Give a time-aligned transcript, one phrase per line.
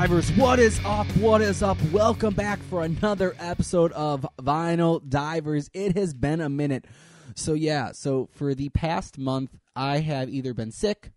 [0.00, 1.06] Divers, what is up?
[1.18, 1.76] What is up?
[1.92, 5.68] Welcome back for another episode of Vinyl Divers.
[5.74, 6.86] It has been a minute.
[7.34, 11.12] So yeah, so for the past month I have either been sick,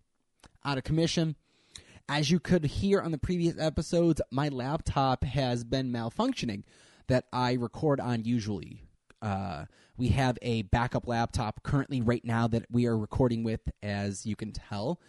[0.66, 1.36] out of commission.
[2.10, 6.64] As you could hear on the previous episodes, my laptop has been malfunctioning
[7.08, 8.82] that I record on usually.
[9.22, 9.64] Uh,
[9.96, 14.36] we have a backup laptop currently right now that we are recording with, as you
[14.36, 15.00] can tell.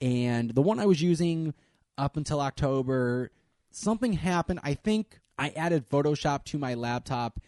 [0.00, 1.52] And the one I was using
[1.98, 3.30] up until October,
[3.70, 4.60] something happened.
[4.62, 7.40] I think I added Photoshop to my laptop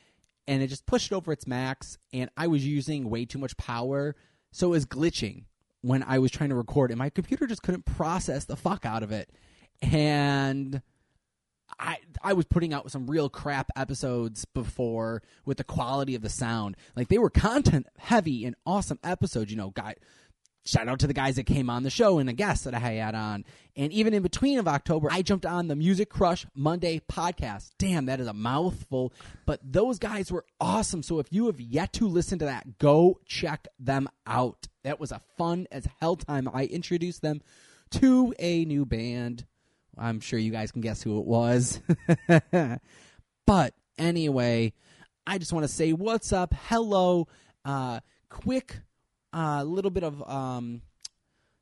[0.47, 3.56] and it just pushed it over its max, and I was using way too much
[3.56, 4.16] power.
[4.50, 5.44] So it was glitching
[5.80, 9.05] when I was trying to record, and my computer just couldn't process the fuck out
[9.05, 9.30] of it.
[9.80, 10.83] And
[11.78, 16.28] I I was putting out some real crap episodes before with the quality of the
[16.28, 16.77] sound.
[16.96, 19.94] Like they were content heavy and awesome episodes, you know, guy
[20.64, 22.78] shout out to the guys that came on the show and the guests that I
[22.78, 23.44] had on.
[23.77, 27.70] And even in between of October, I jumped on the Music Crush Monday podcast.
[27.78, 29.12] Damn, that is a mouthful.
[29.47, 31.02] But those guys were awesome.
[31.02, 34.69] So if you have yet to listen to that, go check them out.
[34.84, 36.48] That was a fun as hell time.
[36.52, 37.41] I introduced them
[37.92, 39.47] to a new band.
[39.97, 41.80] I'm sure you guys can guess who it was.
[43.47, 44.72] but anyway,
[45.27, 46.55] I just want to say what's up.
[46.69, 47.28] Hello.
[47.64, 48.80] Uh, quick
[49.33, 50.83] a little bit of um,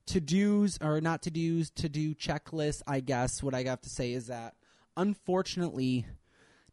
[0.07, 2.83] to dos or not to dos, to do checklist.
[2.87, 4.55] I guess what I have to say is that
[4.97, 6.07] unfortunately,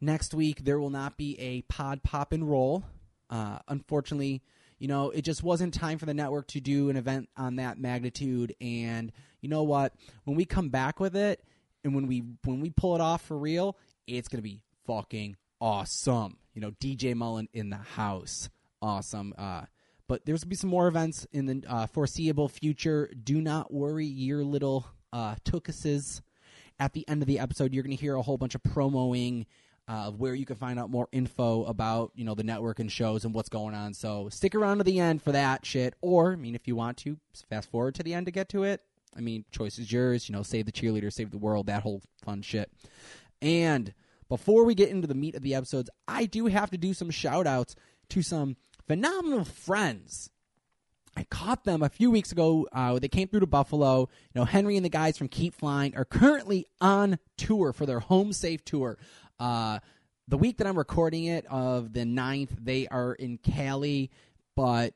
[0.01, 2.83] next week there will not be a pod pop and roll.
[3.29, 4.41] Uh, unfortunately,
[4.79, 7.79] you know, it just wasn't time for the network to do an event on that
[7.79, 8.55] magnitude.
[8.59, 9.11] And
[9.41, 9.93] you know what?
[10.25, 11.43] When we come back with it,
[11.83, 16.37] and when we when we pull it off for real, it's gonna be fucking awesome.
[16.53, 18.49] You know, DJ Mullen in the house,
[18.81, 19.33] awesome.
[19.37, 19.65] Uh,
[20.07, 23.09] but there's going to be some more events in the uh, foreseeable future.
[23.23, 25.35] Do not worry, your little uh.
[26.77, 29.45] At the end of the episode, you're going to hear a whole bunch of promoing
[29.87, 32.91] uh, of where you can find out more info about you know the network and
[32.91, 33.93] shows and what's going on.
[33.93, 35.93] So stick around to the end for that shit.
[36.01, 37.17] Or I mean, if you want to,
[37.49, 38.81] fast forward to the end to get to it.
[39.15, 40.27] I mean, choice is yours.
[40.27, 42.69] You know, save the cheerleader, save the world, that whole fun shit.
[43.41, 43.93] And
[44.27, 47.11] before we get into the meat of the episodes, I do have to do some
[47.11, 47.75] shout outs
[48.09, 48.57] to some
[48.87, 50.29] phenomenal friends.
[51.17, 52.67] I caught them a few weeks ago.
[52.71, 54.01] Uh, they came through to Buffalo.
[54.01, 57.99] You know, Henry and the guys from Keep Flying are currently on tour for their
[57.99, 58.97] Home Safe tour.
[59.39, 59.79] Uh,
[60.27, 64.11] the week that I'm recording it, of the 9th, they are in Cali.
[64.55, 64.93] But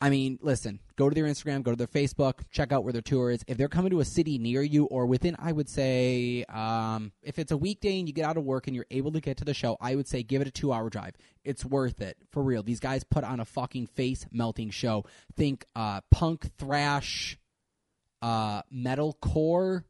[0.00, 3.02] I mean, listen, go to their Instagram, go to their Facebook, check out where their
[3.02, 3.42] tour is.
[3.48, 7.38] If they're coming to a city near you or within, I would say, um, if
[7.38, 9.44] it's a weekday and you get out of work and you're able to get to
[9.44, 11.14] the show, I would say give it a two hour drive.
[11.44, 12.16] It's worth it.
[12.30, 12.62] For real.
[12.62, 15.04] These guys put on a fucking face melting show.
[15.36, 17.36] Think uh, punk, thrash,
[18.22, 19.84] uh, metal core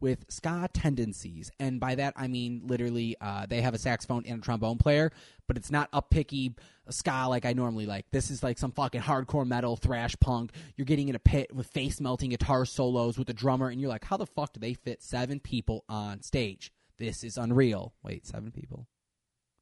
[0.00, 1.50] with ska tendencies.
[1.58, 5.10] And by that, I mean literally uh, they have a saxophone and a trombone player,
[5.46, 6.54] but it's not uppicky
[6.90, 8.06] ska like I normally like.
[8.10, 10.52] This is like some fucking hardcore metal, thrash punk.
[10.76, 13.90] You're getting in a pit with face melting guitar solos with a drummer, and you're
[13.90, 16.72] like, how the fuck do they fit seven people on stage?
[16.98, 17.94] This is unreal.
[18.02, 18.88] Wait, seven people?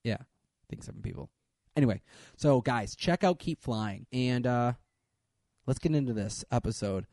[0.04, 1.30] Yeah, I think seven people.
[1.76, 2.00] Anyway,
[2.36, 4.72] so guys, check out Keep Flying, and uh,
[5.66, 7.06] let's get into this episode.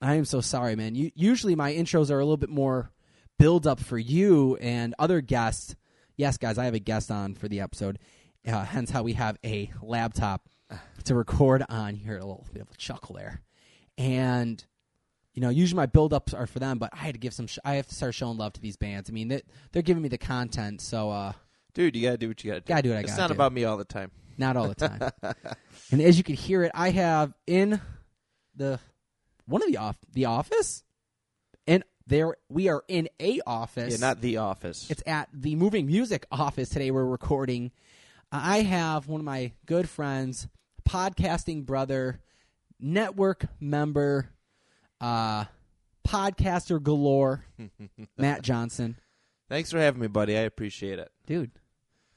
[0.00, 0.94] I am so sorry, man.
[0.94, 2.90] You, usually my intros are a little bit more
[3.38, 5.74] build up for you and other guests.
[6.16, 7.98] Yes, guys, I have a guest on for the episode.
[8.46, 10.48] Uh, hence how we have a laptop
[11.04, 11.96] to record on.
[11.96, 13.42] You hear a little bit of a chuckle there.
[13.96, 14.64] And
[15.34, 17.46] you know, usually my build ups are for them, but I had to give some.
[17.46, 19.08] Sh- I have to start showing love to these bands.
[19.08, 19.42] I mean, they,
[19.72, 21.32] they're giving me the content, so uh,
[21.74, 22.68] Dude, you gotta do what you gotta do.
[22.68, 23.34] Gotta do what I It's gotta not do.
[23.34, 24.10] about me all the time.
[24.36, 25.10] not all the time.
[25.92, 27.80] and as you can hear it, I have in
[28.56, 28.80] the
[29.48, 30.84] one of the off the office,
[31.66, 33.92] and there we are in a office.
[34.00, 34.90] Yeah, not the office.
[34.90, 36.90] It's at the Moving Music office today.
[36.90, 37.70] We're recording.
[38.30, 40.48] I have one of my good friends,
[40.88, 42.20] podcasting brother,
[42.78, 44.28] network member,
[45.00, 45.44] uh,
[46.06, 47.44] podcaster galore,
[48.18, 48.96] Matt Johnson.
[49.48, 50.36] Thanks for having me, buddy.
[50.36, 51.10] I appreciate it.
[51.26, 51.50] Dude,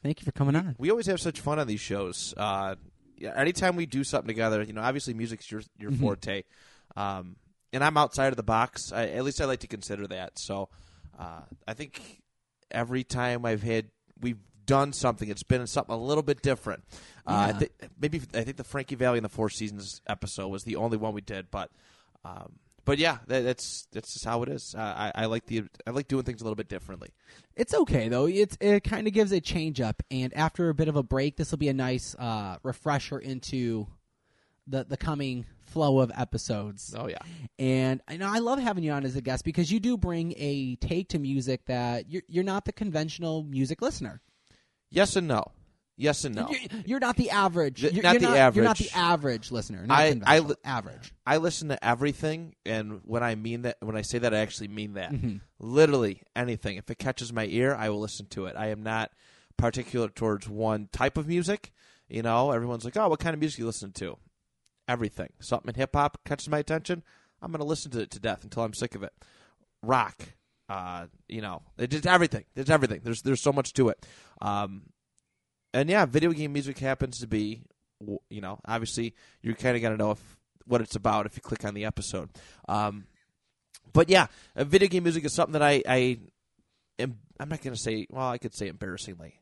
[0.04, 0.75] thank you for coming on.
[0.78, 2.33] We always have such fun on these shows.
[2.36, 2.75] Uh,
[3.18, 6.00] yeah, anytime we do something together, you know, obviously music's your your Mhm.
[6.00, 6.44] forte.
[6.96, 7.36] Um,
[7.74, 8.92] and I'm outside of the box.
[8.92, 10.38] I, at least I like to consider that.
[10.40, 10.70] So
[11.18, 12.22] uh, I think
[12.70, 13.88] every time I've had
[14.20, 16.84] we've done something, it's been something a little bit different.
[17.26, 17.54] Uh, I Yeah.
[17.60, 20.98] thi- maybe I think the Frankie Valli and the Four Seasons episode was the only
[20.98, 21.72] one we did, but.
[22.24, 22.54] Um,
[22.84, 24.74] but yeah, that, that's that's just how it is.
[24.76, 27.10] Uh, I, I like the I like doing things a little bit differently.
[27.56, 28.26] It's okay though.
[28.26, 31.38] It's it kind of gives a change up, and after a bit of a break,
[31.38, 33.88] this will be a nice uh, refresher into
[34.66, 36.94] the the coming flow of episodes.
[36.97, 37.18] Oh yeah,
[37.59, 40.33] And I know I love having you on as a guest because you do bring
[40.38, 44.21] a take to music that you're you're not the conventional music listener.
[44.89, 45.44] yes and no,
[45.97, 46.50] yes and no.
[46.50, 47.81] You're, you're not the average.
[47.83, 48.95] You're, not you're the You're not the average.
[48.95, 49.85] average listener.
[49.85, 51.13] Not I- I li- average.
[51.25, 54.68] I listen to everything, and when I mean that, when I say that, I actually
[54.69, 55.12] mean that.
[55.13, 55.38] Mm-hmm.
[55.59, 56.77] Literally anything.
[56.77, 58.56] If it catches my ear, I will listen to it.
[58.57, 59.12] I am not
[59.57, 61.71] particular towards one type of music.
[62.09, 64.18] You know, everyone's like, "Oh, what kind of music you listen to?"
[64.92, 65.30] Everything.
[65.40, 67.02] Something in hip hop catches my attention.
[67.42, 69.14] I'm going to listen to it to death until I'm sick of it.
[69.82, 70.34] Rock.
[70.68, 72.44] Uh, you know, it's just everything.
[72.56, 73.00] There's everything.
[73.04, 74.06] There's there's so much to it.
[74.42, 74.84] Um,
[75.74, 77.62] and yeah, video game music happens to be,
[78.30, 81.64] you know, obviously you're kind of gonna know if what it's about if you click
[81.64, 82.30] on the episode.
[82.68, 83.06] Um,
[83.94, 84.28] but yeah,
[84.58, 86.20] video game music is something that I, I
[87.00, 87.18] am.
[87.40, 88.08] I'm not gonna say.
[88.10, 89.40] Well, I could say embarrassingly.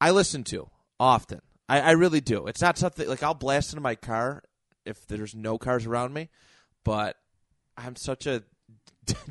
[0.00, 1.42] I listen to often.
[1.68, 2.46] I, I really do.
[2.46, 4.42] It's not something like I'll blast into my car
[4.84, 6.28] if there's no cars around me,
[6.84, 7.16] but
[7.76, 8.44] I'm such a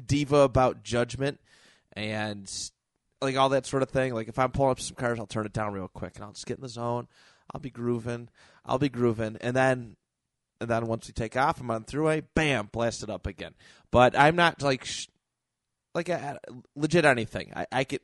[0.05, 1.39] diva about judgment
[1.93, 2.51] and
[3.21, 4.13] like all that sort of thing.
[4.13, 6.33] Like if I'm pulling up some cars, I'll turn it down real quick and I'll
[6.33, 7.07] just get in the zone.
[7.53, 8.29] I'll be grooving.
[8.65, 9.95] I'll be grooving, and then
[10.59, 12.23] and then once we take off, I'm on throughway.
[12.33, 13.53] Bam, blast it up again.
[13.91, 15.07] But I'm not like sh-
[15.93, 16.37] like uh,
[16.75, 17.51] legit anything.
[17.55, 18.01] I, I could.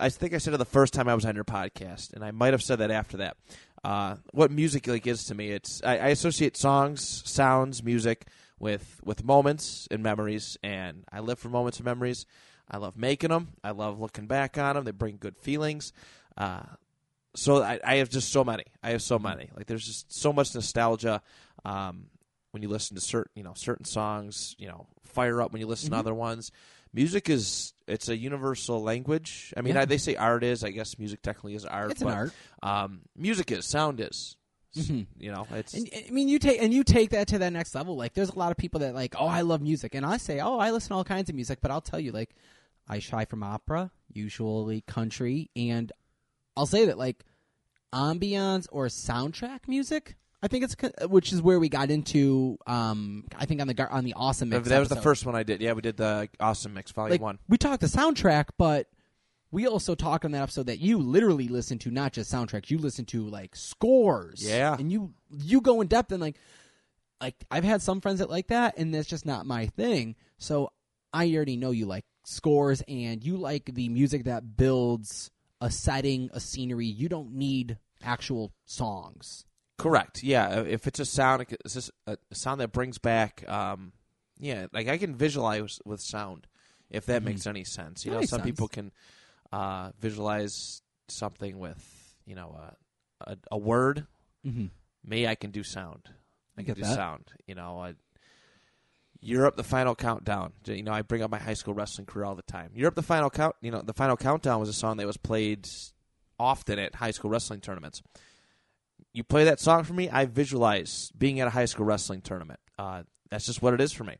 [0.00, 2.30] I think I said it the first time I was on your podcast, and I
[2.30, 3.36] might have said that after that.
[3.84, 8.26] Uh, what music like is to me, it's I, I associate songs, sounds, music
[8.58, 12.26] with with moments and memories, and I live for moments and memories.
[12.70, 13.54] I love making them.
[13.64, 14.84] I love looking back on them.
[14.84, 15.92] They bring good feelings.
[16.36, 16.62] Uh,
[17.34, 18.64] so I, I have just so many.
[18.82, 19.50] I have so many.
[19.56, 21.22] Like there's just so much nostalgia
[21.64, 22.06] um,
[22.50, 24.54] when you listen to certain you know certain songs.
[24.58, 26.50] You know, fire up when you listen to other ones.
[26.92, 29.52] Music is it's a universal language.
[29.56, 29.82] I mean, Yeah.
[29.82, 30.64] I, they say art is.
[30.64, 31.90] I guess music technically is art.
[31.92, 32.32] It's an art.
[32.62, 33.66] Um, music is.
[33.66, 34.36] Sound is.
[34.76, 35.06] Mhm.
[35.18, 37.74] You know, it's And, I mean, you take and you take that to that next
[37.74, 37.96] level.
[37.96, 40.40] Like, there's a lot of people that like, oh, I love music, and I say,
[40.40, 41.60] oh, I listen to all kinds of music.
[41.62, 42.34] But I'll tell you, like,
[42.86, 45.90] I shy from opera, usually country, and
[46.56, 47.24] I'll say that like
[47.92, 50.16] ambiance or soundtrack music.
[50.42, 50.76] I think it's
[51.08, 52.58] which is where we got into.
[52.66, 54.68] Um, I think on the on the awesome mix.
[54.68, 55.60] that was the first one I did.
[55.60, 57.38] Yeah, we did the awesome mix volume like one.
[57.48, 58.88] we talked the soundtrack, but
[59.50, 62.78] we also talked on that episode that you literally listen to not just soundtracks, you
[62.78, 64.46] listen to like scores.
[64.46, 64.76] Yeah.
[64.78, 66.36] and you you go in depth and like
[67.20, 70.14] like I've had some friends that like that, and that's just not my thing.
[70.38, 70.70] So
[71.12, 75.30] I already know you like scores and you like the music that builds
[75.60, 76.86] a setting, a scenery.
[76.86, 79.44] You don't need actual songs.
[79.78, 80.22] Correct.
[80.22, 80.60] Yeah.
[80.62, 83.48] If it's a sound, it's just a sound that brings back.
[83.48, 83.92] Um,
[84.40, 86.46] yeah, like I can visualize with sound,
[86.90, 88.04] if that makes any sense.
[88.04, 88.46] You That know, some sense.
[88.50, 88.92] people can
[89.52, 92.56] uh, visualize something with you know
[93.20, 94.06] a, a, a word.
[94.46, 94.66] Mm-hmm.
[95.04, 96.02] Me, I can do sound.
[96.56, 96.94] I can Get do that.
[96.94, 97.24] sound.
[97.46, 97.94] You know, I,
[99.20, 100.52] Europe, the final countdown.
[100.66, 102.70] You know, I bring up my high school wrestling career all the time.
[102.74, 103.56] Europe, the final count.
[103.60, 105.68] You know, the final countdown was a song that was played
[106.38, 108.02] often at high school wrestling tournaments.
[109.12, 112.60] You play that song for me, I visualize being at a high school wrestling tournament.
[112.78, 114.16] Uh, that's just what it is for me,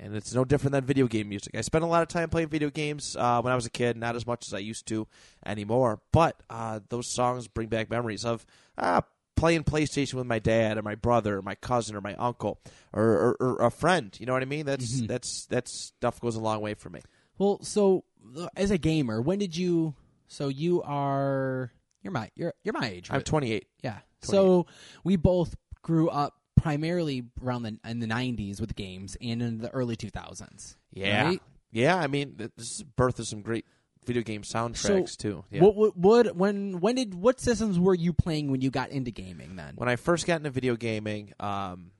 [0.00, 1.54] and it's no different than video game music.
[1.56, 3.96] I spent a lot of time playing video games uh, when I was a kid,
[3.96, 5.06] not as much as I used to
[5.44, 6.00] anymore.
[6.12, 8.46] But uh, those songs bring back memories of
[8.78, 9.02] uh,
[9.36, 12.60] playing PlayStation with my dad or my brother or my cousin or my uncle
[12.92, 14.16] or, or, or a friend.
[14.20, 14.66] You know what I mean?
[14.66, 15.08] That's Mhm.
[15.08, 17.00] that's that stuff goes a long way for me.
[17.38, 18.04] Well, so
[18.38, 19.94] uh, as a gamer, when did you?
[20.28, 23.08] So you are you're my you're you're my age.
[23.10, 23.24] I'm right?
[23.26, 23.66] 28.
[23.82, 23.98] Yeah.
[24.22, 24.66] So
[25.04, 29.70] we both grew up primarily around the in the '90s with games and in the
[29.70, 30.76] early 2000s.
[30.92, 31.42] Yeah, Right?
[31.72, 31.96] yeah.
[31.96, 33.64] I mean, this is birth of some great
[34.04, 35.44] video game soundtracks too.
[35.50, 35.62] Yeah.
[35.62, 39.10] What, what what when when did what systems were you playing when you got into
[39.10, 39.56] gaming?
[39.56, 41.90] Then, when I first got into video gaming, um,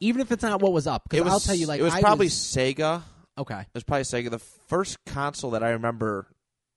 [0.00, 2.00] even if it's not what was up, because I'll tell you, like it was I
[2.00, 3.02] probably was- Sega.
[3.36, 3.60] okay.
[3.60, 4.30] It was probably Sega.
[4.30, 6.26] The first console that I remember,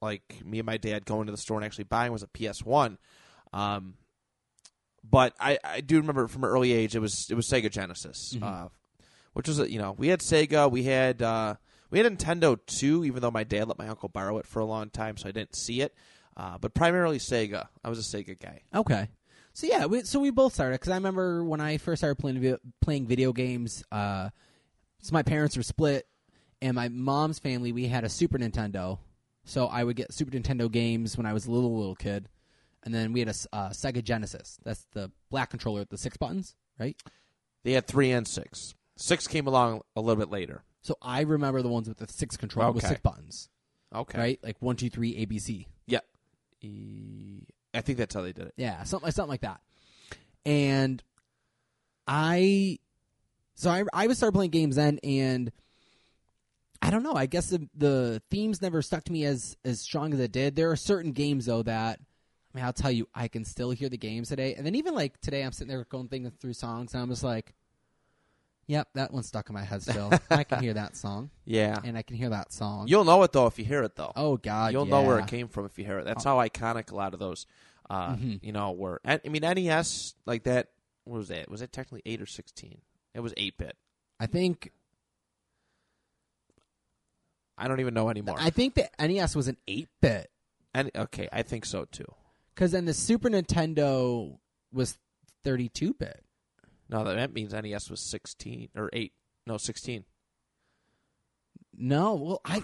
[0.03, 2.63] like me and my dad going to the store and actually buying, was a PS
[2.63, 2.97] One.
[3.51, 3.95] Um,
[5.03, 8.35] but I, I do remember from an early age it was it was Sega Genesis,
[8.37, 8.43] Mhm.
[8.43, 8.69] uh,
[9.33, 11.55] which was a, you know we had Sega, we had uh,
[11.89, 14.65] we had Nintendo too, even though my dad let my uncle borrow it for a
[14.65, 15.93] long time, so I didn't see it.
[16.35, 17.67] Uh, but primarily Sega.
[17.83, 18.61] I was a Sega guy.
[18.73, 19.09] Okay.
[19.55, 22.57] So yeah, we, so we both started because I remember when I first started playing
[22.81, 23.83] playing video games.
[23.91, 24.29] Uh,
[25.03, 26.07] so my parents were split,
[26.61, 28.97] and my mom's family we had a Super Nintendo.
[29.45, 32.29] So I would get Super Nintendo games when I was a little little kid,
[32.83, 34.57] and then we had a uh, Sega Genesis.
[34.63, 36.95] That's the black controller with the six buttons, right?
[37.63, 38.73] They had three and six.
[38.95, 40.63] Six came along a little bit later.
[40.81, 42.93] So I remember the ones with the six controller with Okay.
[42.93, 43.49] six buttons,
[43.93, 44.17] Okay.
[44.17, 44.39] right?
[44.43, 45.65] Like one, two, three, ABC.
[45.87, 45.99] Yeah.
[46.61, 48.53] E- I think that's how they did it.
[48.57, 49.59] Yeah, something something like that.
[50.45, 51.01] And
[52.07, 52.79] I,
[53.55, 55.51] so I I would start playing games then, and
[56.83, 57.13] I don't know.
[57.13, 60.55] I guess the the themes never stuck to me as as strong as it did.
[60.55, 61.99] There are certain games though that.
[62.53, 64.53] I mean, I'll tell you, I can still hear the games today.
[64.53, 67.23] And then even like today, I'm sitting there going thinking through songs, and I'm just
[67.23, 67.55] like,
[68.67, 70.11] "Yep, that one's stuck in my head still.
[70.29, 71.79] I can hear that song, Yeah.
[71.83, 72.87] and I can hear that song.
[72.87, 74.11] You'll know it though if you hear it though.
[74.15, 76.05] oh God, You'll know where it came from if you hear it.
[76.05, 77.47] That's how iconic a lot of those,
[77.89, 78.39] uh, Mhm.
[78.43, 79.01] you know, were.
[79.03, 80.69] I mean, NES like that.
[81.05, 81.49] What was that?
[81.49, 82.81] Was it technically eight or sixteen?
[83.15, 83.75] It was eight bit.
[84.19, 84.71] I think
[87.57, 88.35] I don't even know anymore.
[88.39, 90.29] I think the NES was an eight bit.
[90.73, 92.05] and okay, I think so too.
[92.53, 94.37] Because then the Super Nintendo
[94.71, 94.97] was
[95.43, 96.23] 32 bit.
[96.89, 99.13] No, that means NES was sixteen or eight.
[99.47, 100.03] No, sixteen.
[101.75, 102.61] No, well, I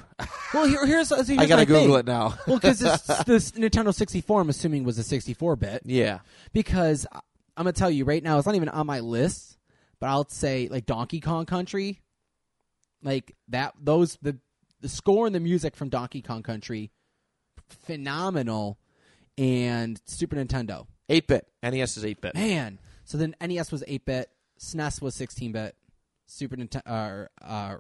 [0.53, 2.00] well here here's, here's I gotta Google thing.
[2.00, 2.36] it now.
[2.48, 5.81] well, because this, this Nintendo 64, I'm assuming was a 64 bit.
[5.86, 6.19] yeah.
[6.53, 7.19] Because I-
[7.58, 9.58] I'm gonna tell you right now, it's not even on my list,
[10.00, 12.00] but I'll say like Donkey Kong Country,
[13.03, 13.74] like that.
[13.81, 14.38] Those the
[14.82, 16.92] the score and the music from Donkey Kong Country,
[17.86, 18.78] phenomenal,
[19.38, 20.88] and Super Nintendo.
[21.10, 21.48] Eight bit.
[21.64, 22.36] NES is eight bit.
[22.36, 25.76] Man, so then NES was 8 bit, SNES was 16 bit,
[26.28, 27.78] Super Nintendo, uh, uh,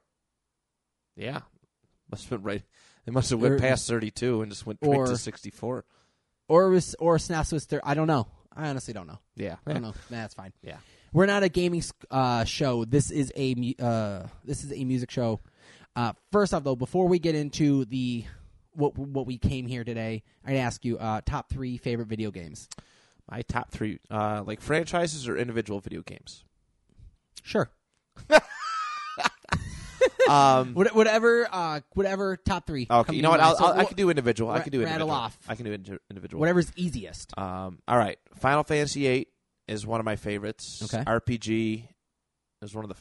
[1.15, 1.41] Yeah.
[2.09, 2.63] Must have been right.
[3.05, 5.85] They must have went Or- past thirty two and just went or- to sixty four.
[6.47, 8.27] or was or SNES was thir- I don't know.
[8.55, 9.19] I honestly don't know.
[9.35, 9.57] Yeah.
[9.67, 9.93] I don't know.
[10.09, 10.51] Nah, that's fine.
[10.63, 10.77] Yeah.
[11.13, 12.83] We're not a gaming uh, show.
[12.85, 15.39] This is a uh, this is a music show.
[15.99, 18.23] Uh, first off, though, before we get into the
[18.71, 22.69] what what we came here today, I'd ask you uh, top three favorite video games.
[23.29, 26.45] My top three, uh, like franchises or individual video games.
[27.43, 27.69] Sure,
[30.29, 32.87] Um, What, whatever, uh, whatever top three.
[32.89, 33.41] okay, you know what?
[33.41, 34.51] I'll, So I'll, I can do individual.
[34.51, 35.11] I can do individual.
[35.11, 35.37] off.
[35.49, 36.39] I can do indi- individual.
[36.39, 37.37] whatever's easiest.
[37.37, 39.27] Um, all right, Final Fantasy VIII
[39.67, 40.81] is one of my favorites.
[40.81, 41.03] Okay.
[41.03, 41.89] RPG
[42.61, 42.95] is one of the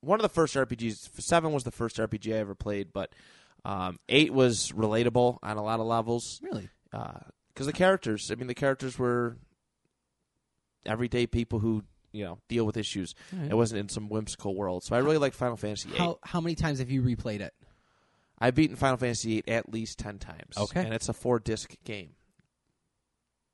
[0.00, 1.20] one of the first RPGs.
[1.20, 3.12] Seven was the first RPG I ever played, but
[3.64, 6.68] um, eight was relatable on a lot of levels Really?
[6.90, 8.30] because the characters.
[8.30, 9.36] I mean, the characters were
[10.86, 13.14] everyday people who you know deal with issues.
[13.48, 14.82] It wasn't in some whimsical world.
[14.84, 15.98] So I really like Final Fantasy VIII.
[15.98, 17.54] How how many times have you replayed it?
[18.38, 20.56] I've beaten Final Fantasy VIII at least ten times.
[20.56, 20.82] Okay.
[20.84, 22.10] and it's a four disc game.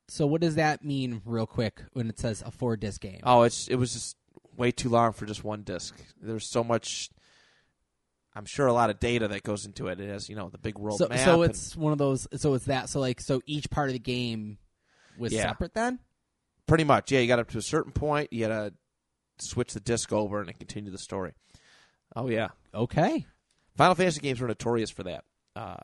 [0.09, 3.19] So what does that mean, real quick, when it says a four disc game?
[3.25, 4.17] Oh, it's it was just
[4.57, 5.95] way too long for just one disc.
[6.21, 7.11] There's so much.
[8.35, 9.99] I'm sure a lot of data that goes into it.
[10.01, 11.19] It has you know the big world so map.
[11.21, 12.27] so and- it's one of those.
[12.37, 12.89] So it's that.
[12.89, 14.59] So like so each part of the game
[15.19, 15.43] was Yeah.
[15.49, 15.99] separate then.
[16.67, 17.21] pretty much yeah.
[17.21, 18.33] You got up to a certain point.
[18.33, 18.75] You got to
[19.39, 21.33] switch the disc over and then continue the story.
[22.15, 23.27] Oh yeah, Okay.
[23.77, 25.25] Final Fantasy games were notorious for that.
[25.55, 25.77] Uh,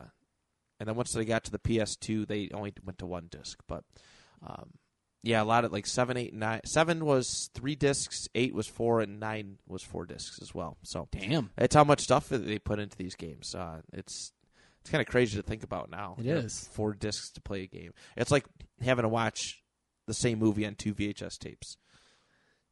[0.81, 3.59] and then once they got to the PS2, they only went to one disc.
[3.69, 3.85] But
[4.47, 4.71] um,
[5.23, 6.61] yeah, a lot of like seven, eight, nine.
[6.65, 10.77] Seven was three discs, eight was four, and nine was four discs as well.
[10.83, 11.51] So Damn.
[11.57, 13.55] It's how much stuff they put into these games.
[13.55, 14.33] Uh, it's
[14.81, 16.17] it's kind of crazy to think about now.
[16.19, 16.69] It is.
[16.73, 17.93] four discs to play a game.
[18.17, 18.47] It's like
[18.81, 19.63] having to watch
[20.07, 21.77] the same movie on two VHS tapes.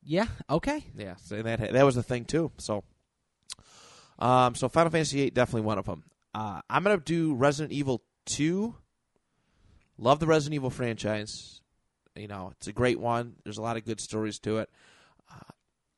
[0.03, 0.27] Yeah.
[0.49, 0.85] Okay.
[0.97, 2.51] Yeah, so that that was the thing too.
[2.59, 2.83] So,
[4.19, 6.03] um, so Final Fantasy VIII definitely one of them.
[6.35, 8.75] Uh, I'm gonna do Resident Evil Two.
[9.99, 11.61] Love the Resident Evil franchise.
[12.17, 13.37] You know, it's a great one.
[13.45, 14.71] There's a lot of good stories to it.
[15.31, 15.53] Uh,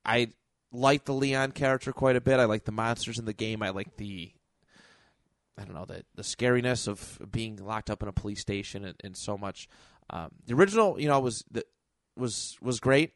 [0.05, 0.29] I
[0.73, 2.39] like the Leon character quite a bit.
[2.41, 3.63] I like the monsters in the game.
[3.63, 4.33] I like the
[5.59, 8.97] I don't know the the scariness of being locked up in a police station and,
[9.05, 9.69] and so much.
[10.11, 11.65] Um, the original, you know, was the,
[12.17, 13.13] was was great.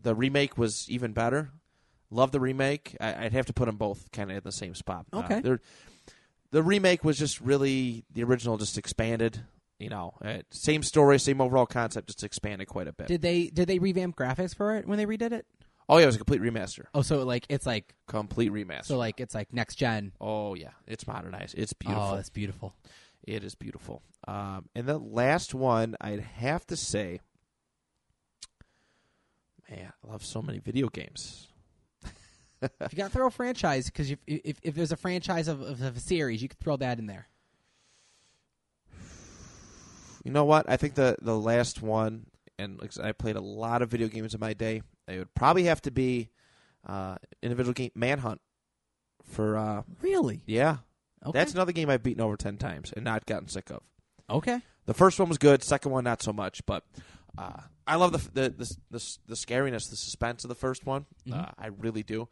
[0.00, 1.50] The remake was even better.
[2.10, 2.96] Love the remake.
[3.00, 5.06] I, I'd have to put them both kind of in the same spot.
[5.12, 5.40] Uh, Okay.
[5.40, 5.60] they're-
[6.50, 9.42] the remake was just really the original, just expanded.
[9.78, 13.06] You know, uh, same story, same overall concept, just expanded quite a bit.
[13.06, 15.46] Did they did they revamp graphics for it when they redid it?
[15.88, 16.84] oh yeah, it was a complete remaster.
[16.94, 18.86] Oh, so like it's like Complete remaster.
[18.86, 20.12] so like it's like next gen.
[20.20, 21.56] oh yeah, it's modernized.
[21.56, 22.04] It's beautiful.
[22.04, 22.74] Oh, that's beautiful.
[23.22, 24.02] It is beautiful.
[24.26, 27.20] Um, and the last one, I'd have to say,
[29.70, 31.48] man, I love so many video games.
[32.62, 35.60] if you got to throw a franchise, because if, if if there's a franchise of,
[35.60, 37.28] of, of a series, you could throw that in there.
[40.28, 40.68] You know what?
[40.68, 42.26] I think the the last one
[42.58, 44.82] and like I, I played a lot of video games in my day.
[45.06, 46.28] It would probably have to be
[46.86, 48.42] uh, individual game Manhunt
[49.24, 50.42] for uh, Really?
[50.44, 50.78] yeah.
[51.24, 51.38] Okay.
[51.38, 53.82] That's another game I've beaten over ten times and not gotten sick of.
[54.28, 54.60] okay.
[54.84, 55.62] The first one was good.
[55.64, 56.64] Second one, not so much.
[56.66, 56.84] But
[57.38, 61.06] uh, I love the, the the the the scariness, the suspense of the first one.
[61.26, 61.40] Mm-hmm.
[61.40, 62.28] Uh, I really do,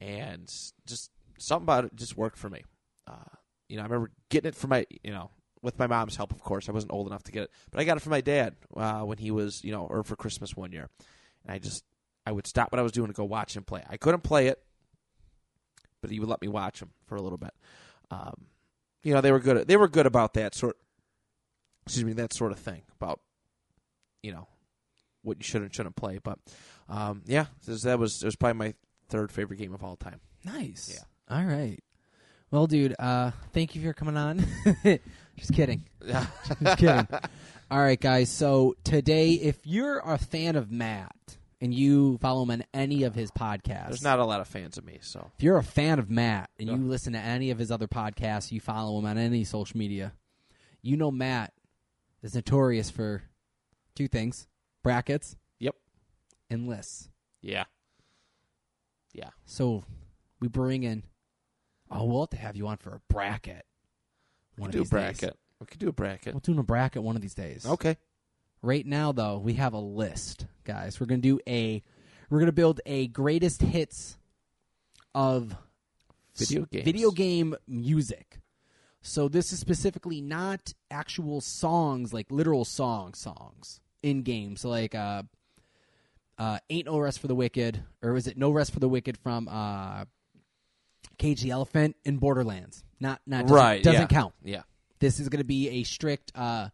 [0.00, 0.46] and
[0.86, 2.62] just something about it just worked for me.
[3.06, 3.14] Uh,
[3.68, 5.30] you know, I remember getting it for my you know
[5.62, 6.68] with my mom's help, of course.
[6.68, 9.00] I wasn't old enough to get it, but I got it from my dad uh,
[9.00, 10.88] when he was you know or for Christmas one year,
[11.44, 11.84] and I just
[12.26, 13.82] I would stop what I was doing to go watch him play.
[13.88, 14.62] I couldn't play it,
[16.00, 17.54] but he would let me watch him for a little bit.
[18.10, 18.46] Um,
[19.02, 19.66] you know, they were good.
[19.66, 20.76] They were good about that sort
[21.86, 23.20] excuse me, that sort of thing about
[24.22, 24.48] you know
[25.22, 26.18] what you should and shouldn't play.
[26.22, 26.38] But
[26.88, 28.74] um, yeah, that was it was probably my
[29.08, 30.20] third favorite game of all time.
[30.44, 30.92] Nice.
[30.94, 31.36] Yeah.
[31.36, 31.78] All right.
[32.50, 34.44] Well, dude, uh, thank you for coming on.
[35.36, 35.84] Just kidding.
[36.06, 37.08] Just kidding.
[37.70, 38.30] All right, guys.
[38.30, 41.14] So today, if you're a fan of Matt
[41.60, 44.76] and you follow him on any of his podcasts, there's not a lot of fans
[44.78, 47.58] of me, so if you're a fan of Matt and you listen to any of
[47.58, 50.12] his other podcasts, you follow him on any social media,
[50.82, 51.52] you know Matt
[52.22, 53.22] is notorious for
[53.94, 54.46] two things:
[54.82, 55.36] brackets.
[55.60, 55.76] Yep.
[56.50, 57.08] And lists.
[57.40, 57.64] yeah,
[59.14, 59.30] yeah.
[59.46, 59.84] So
[60.40, 61.04] we bring in.
[61.90, 63.64] Oh, we'll have to have you on for a bracket.
[64.62, 65.20] We One of do a these days.
[65.20, 65.38] bracket.
[65.60, 66.34] We could do a bracket.
[66.34, 67.66] We'll do a bracket one of these days.
[67.66, 67.96] Okay.
[68.62, 71.00] Right now, though, we have a list, guys.
[71.00, 71.82] We're gonna do a.
[72.30, 74.16] We're gonna build a greatest hits
[75.14, 75.56] of
[76.36, 76.84] Video s- games.
[76.84, 78.38] video game music.
[79.02, 84.60] So this is specifically not actual songs, like literal song songs in games.
[84.60, 85.24] So like, uh,
[86.38, 89.18] uh, "Ain't No Rest for the Wicked," or is it "No Rest for the Wicked"
[89.18, 90.04] from uh,
[91.18, 92.84] Cage the Elephant in Borderlands?
[93.02, 94.06] Not not doesn't, Right, doesn't yeah.
[94.06, 94.34] count.
[94.44, 94.62] Yeah.
[95.00, 96.68] This is going to be a strict, uh,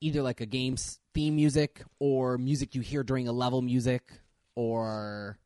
[0.00, 4.12] either like a game's theme music or music you hear during a level music
[4.54, 5.36] or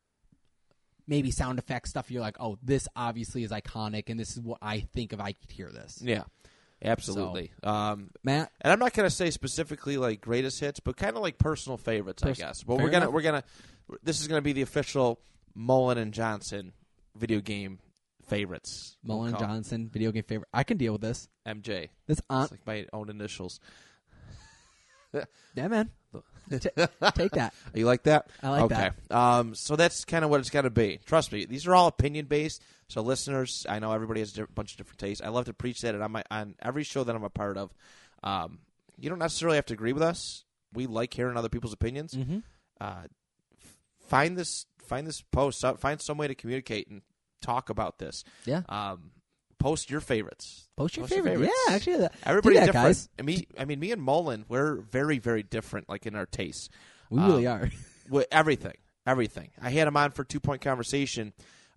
[1.07, 2.11] maybe sound effect stuff.
[2.11, 5.33] You're like, oh, this obviously is iconic, and this is what I think if I
[5.33, 6.01] could hear this.
[6.05, 6.25] Yeah.
[6.83, 7.53] Absolutely.
[7.63, 11.23] Um, Matt, and I'm not going to say specifically like greatest hits, but kind of
[11.23, 12.63] like personal favorites, Pers- I guess.
[12.63, 13.13] But we're gonna enough.
[13.13, 13.45] we're gonna
[14.03, 15.21] this is gonna be the official
[15.55, 16.73] Mullen and Johnson
[17.17, 17.81] video game
[18.31, 18.97] favorites.
[19.05, 19.39] we'll Mullen.
[19.39, 20.49] Johnson, video game favorite.
[20.53, 21.29] I can deal with this.
[21.47, 21.89] MJ.
[22.07, 23.61] This on, It's like my own initials.
[25.13, 25.91] yeah, man.
[26.51, 26.69] T-
[27.15, 27.55] take that.
[27.75, 28.29] You like that?
[28.43, 28.95] I like that.
[29.11, 29.15] okay.
[29.15, 30.99] Um, so that's kind of what it's got to be.
[31.07, 32.63] Trust me, these are all opinion based.
[32.89, 35.23] So listeners, I know everybody has a bunch of different tastes.
[35.25, 37.57] I love to preach that, and on my on every show that I'm a part
[37.57, 37.73] of,
[38.25, 38.59] um,
[38.99, 40.45] you don't necessarily have to agree with us.
[40.73, 42.15] We like hearing other people's opinions.
[42.15, 42.39] Mm-hmm.
[42.81, 43.03] Uh,
[44.09, 45.65] find this find this post.
[45.79, 47.03] Find some way to communicate and
[47.41, 48.25] talk about this.
[48.45, 48.63] Yeah.
[48.69, 49.11] Um,
[49.59, 50.69] post your favorites.
[50.77, 51.47] Post your Post your favorite.
[51.49, 51.55] favorites.
[51.69, 52.87] Yeah, actually, that, Everybody's that, different.
[52.87, 53.09] guys.
[53.19, 56.69] I mean, I mean, me and Mullen, we're very, very different, like in our tastes.
[57.11, 57.71] We really Um, are.
[58.09, 58.77] with everything,
[59.07, 59.51] everything.
[59.61, 61.33] I had him on for two point conversation.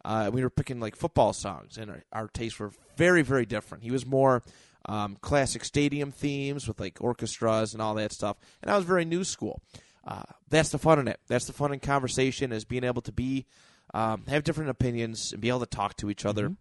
[0.05, 3.83] Uh, we were picking like football songs, and our, our tastes were very, very different.
[3.83, 4.43] He was more
[4.85, 9.05] um, classic stadium themes with like orchestras and all that stuff, and I was very
[9.05, 9.61] new school.
[10.05, 11.19] Uh, that's the fun in it.
[11.27, 13.45] That's the fun in conversation is being able to be
[13.93, 16.55] um, have different opinions and be able to talk to each other,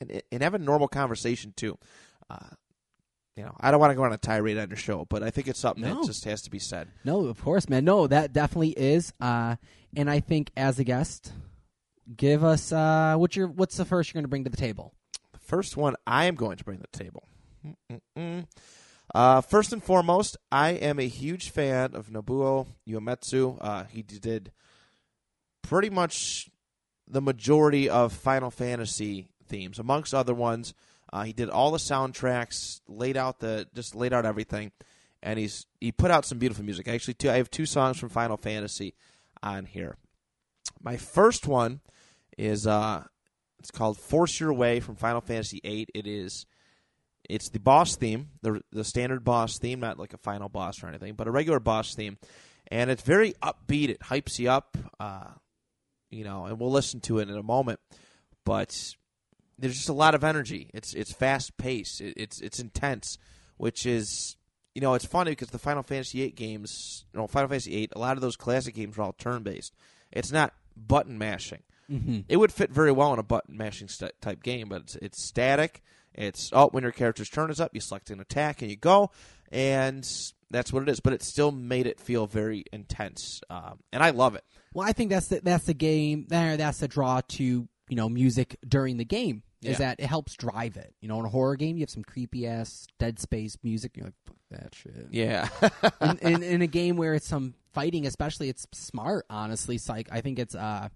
[0.00, 1.78] and and have a normal conversation too.
[2.30, 2.38] Uh,
[3.36, 5.30] you know, I don't want to go on a tirade on your show, but I
[5.30, 6.00] think it's something No.
[6.00, 6.88] that just has to be said.
[7.04, 7.84] No, of course, man.
[7.84, 9.12] No, that definitely is.
[9.20, 9.56] Uh,
[9.96, 11.32] and I think as a guest,
[12.16, 14.94] give us uh, what's your what's the first you're going to bring to the table?
[15.32, 17.28] The first one I am going to bring to the table.
[19.14, 23.58] Uh, first and foremost, I am a huge fan of Nobuo Uematsu.
[23.60, 24.50] Uh, he did
[25.62, 26.48] pretty much
[27.06, 30.74] the majority of Final Fantasy themes, amongst other ones.
[31.12, 34.72] Uh, he did all the soundtracks, laid out the just laid out everything,
[35.22, 36.88] and he's he put out some beautiful music.
[36.88, 38.94] Actually, two I have two songs from Final Fantasy
[39.42, 39.96] on here.
[40.82, 41.80] My first one
[42.36, 43.04] is uh,
[43.58, 45.86] it's called "Force Your Way" from Final Fantasy VIII.
[45.94, 46.46] It is
[47.28, 50.88] it's the boss theme, the the standard boss theme, not like a final boss or
[50.88, 52.18] anything, but a regular boss theme,
[52.70, 53.88] and it's very upbeat.
[53.88, 55.28] It hypes you up, uh,
[56.14, 56.46] you know.
[56.46, 57.80] And we'll listen to it in a moment,
[58.44, 58.94] but
[59.58, 60.70] there's just a lot of energy.
[60.74, 62.00] It's it's fast paced.
[62.00, 63.18] It, it's it's intense,
[63.56, 64.36] which is
[64.74, 67.88] you know it's funny because the Final Fantasy VIII games, you know, Final Fantasy VIII,
[67.96, 69.74] a lot of those classic games are all turn based.
[70.10, 71.62] It's not button mashing.
[71.90, 72.20] Mm-hmm.
[72.28, 75.22] It would fit very well in a button mashing st- type game, but it's, it's
[75.22, 75.82] static.
[76.14, 79.10] It's oh, when your character's turn is up, you select an attack and you go,
[79.50, 80.08] and
[80.50, 81.00] that's what it is.
[81.00, 84.44] But it still made it feel very intense, um, and I love it.
[84.72, 86.26] Well, I think that's the, that's the game.
[86.28, 89.42] There, that's the draw to you know music during the game.
[89.62, 89.76] Is Yeah.
[89.78, 90.94] that it helps drive it?
[91.00, 93.92] You know, in a horror game, you have some creepy ass Dead Space music.
[93.96, 95.08] And you're like, fuck that shit.
[95.10, 95.48] Yeah,
[96.02, 99.24] in, in, in a game where it's some fighting, especially, it's smart.
[99.30, 100.08] Honestly, psych.
[100.12, 100.88] I think it's uh,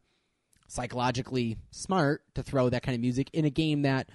[0.66, 4.08] psychologically smart to throw that kind of music in a game that.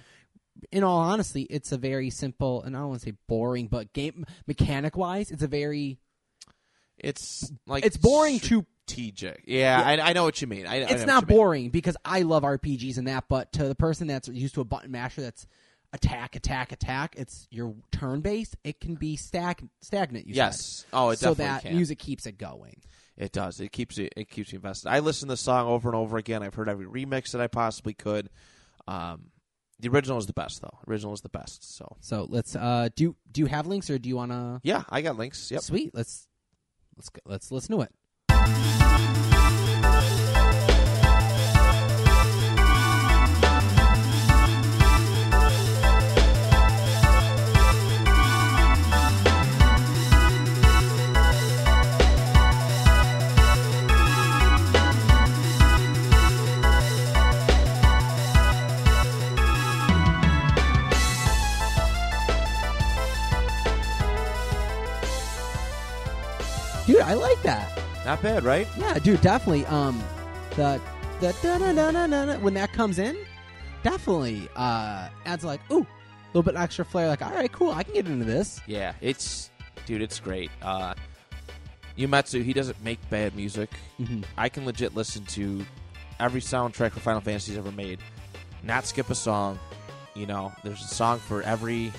[0.70, 3.92] In all honesty, it's a very simple, and I don't want to say boring, but
[3.92, 5.98] game mechanic wise, it's a very
[6.98, 9.44] It's like it's boring to strategic.
[9.46, 10.66] Yeah, I, I know what you mean.
[10.66, 11.36] I, I know it's what not you mean.
[11.36, 14.64] boring because I love RPGs and that, but to the person that's used to a
[14.64, 15.46] button masher that's
[15.92, 20.84] attack, attack, attack, it's your turn based, it can be stag- stagnant, you Yes.
[20.92, 21.28] Oh, it said.
[21.28, 21.74] So that can.
[21.74, 22.82] music keeps it going.
[23.16, 23.60] It does.
[23.60, 24.08] It keeps you.
[24.16, 24.88] It keeps you invested.
[24.88, 26.42] I listen to the song over and over again.
[26.42, 28.28] I've heard every remix that I possibly could.
[28.88, 29.26] Um,
[29.80, 30.78] the original is the best, though.
[30.88, 31.76] Original is the best.
[31.76, 35.02] So So let's uh do do you have links or do you wanna yeah, I
[35.02, 35.50] got links.
[35.50, 35.62] Yep.
[35.62, 35.94] Sweet.
[35.94, 36.28] Let's
[36.96, 38.73] let's go, let's listen to it.
[66.86, 67.78] Dude, I like that.
[68.04, 68.68] Not bad, right?
[68.78, 69.64] Yeah, dude, definitely.
[69.66, 70.02] Um,
[70.56, 70.80] the
[71.20, 73.16] the da da da da da when that comes in,
[73.82, 75.86] definitely uh adds like ooh, a
[76.34, 77.08] little bit extra flair.
[77.08, 78.60] Like, all right, cool, I can get into this.
[78.66, 78.92] Yeah.
[79.00, 79.50] It's
[79.86, 80.02] dude.
[80.02, 80.50] It's great.
[80.62, 80.94] Uh,
[81.96, 82.42] Yumetsu.
[82.42, 83.70] He doesn't make bad music.
[84.00, 84.22] Mm-hmm.
[84.36, 85.64] I can legit listen to
[86.20, 88.00] every soundtrack for Final Fantasy's ever made,
[88.62, 89.58] not skip a song.
[90.14, 91.92] You know, there's a song for every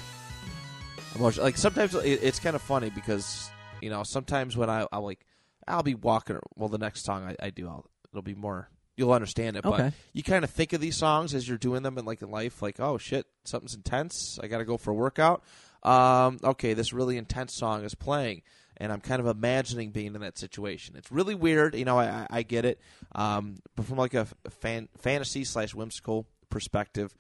[1.16, 1.44] emotion.
[1.44, 3.50] Like sometimes it's kind of funny because
[3.86, 5.26] you know sometimes when I I like
[5.68, 6.40] I'll be walking.
[6.56, 8.70] Well, the next song I, I do, I'll it'll be more.
[8.98, 9.84] You'll understand it, Okay.
[9.84, 12.32] but you kind of think of these songs as you're doing them in like in
[12.32, 12.62] life.
[12.62, 14.40] Like, oh shit, something's intense.
[14.42, 15.44] I got to go for a workout.
[15.84, 18.42] Um, okay, this really intense song is playing,
[18.78, 20.96] and I'm kind of imagining being in that situation.
[20.96, 22.00] It's really weird, you know.
[22.00, 22.80] I, I, get it,
[23.14, 27.14] um, but from like a fan, fantasy slash whimsical perspective,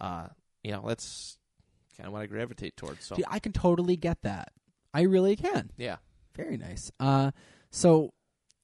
[0.00, 0.26] uh,
[0.62, 1.38] you know, that's
[1.96, 3.06] kind of what I gravitate towards.
[3.06, 4.52] So Dude, I can totally get that.
[4.94, 5.70] I really can.
[5.78, 5.96] yeah,
[6.34, 6.90] Very nice.
[6.98, 7.32] Uh,
[7.70, 8.12] so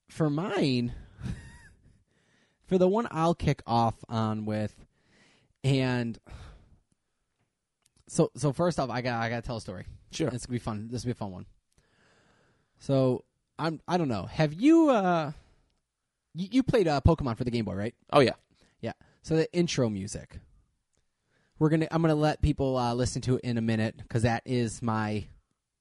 [0.09, 0.95] for mine,
[2.67, 4.75] for the one I'll kick off on with,
[5.63, 6.19] and
[8.09, 9.87] so so first off, I got I got to tell a story.
[10.11, 10.29] sure.
[10.29, 10.89] It's gonna be fun.
[10.91, 11.47] This will be a fun one.
[12.79, 13.25] So
[13.59, 14.25] I'm I don't know.
[14.25, 15.33] Have you uh
[16.35, 17.95] you, you played uh, Pokemon for the Game Boy, right?
[18.13, 18.35] Oh yeah,
[18.81, 18.93] Yeah.
[19.23, 20.39] So the intro music.
[21.59, 24.43] We're gonna I'm gonna let people uh, listen to it in a minute because that
[24.47, 25.27] is my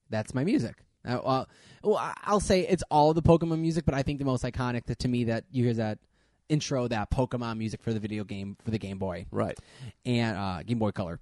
[0.10, 0.78] that's my music.
[1.08, 1.50] Uh, well,
[1.84, 5.00] well, I'll say it's all the Pokemon music, but I think the most iconic that,
[5.00, 6.00] to me that you hear that
[6.50, 9.58] intro that Pokemon music for the video game for the Game Boy right.
[10.06, 11.20] and uh, Game Boy Color.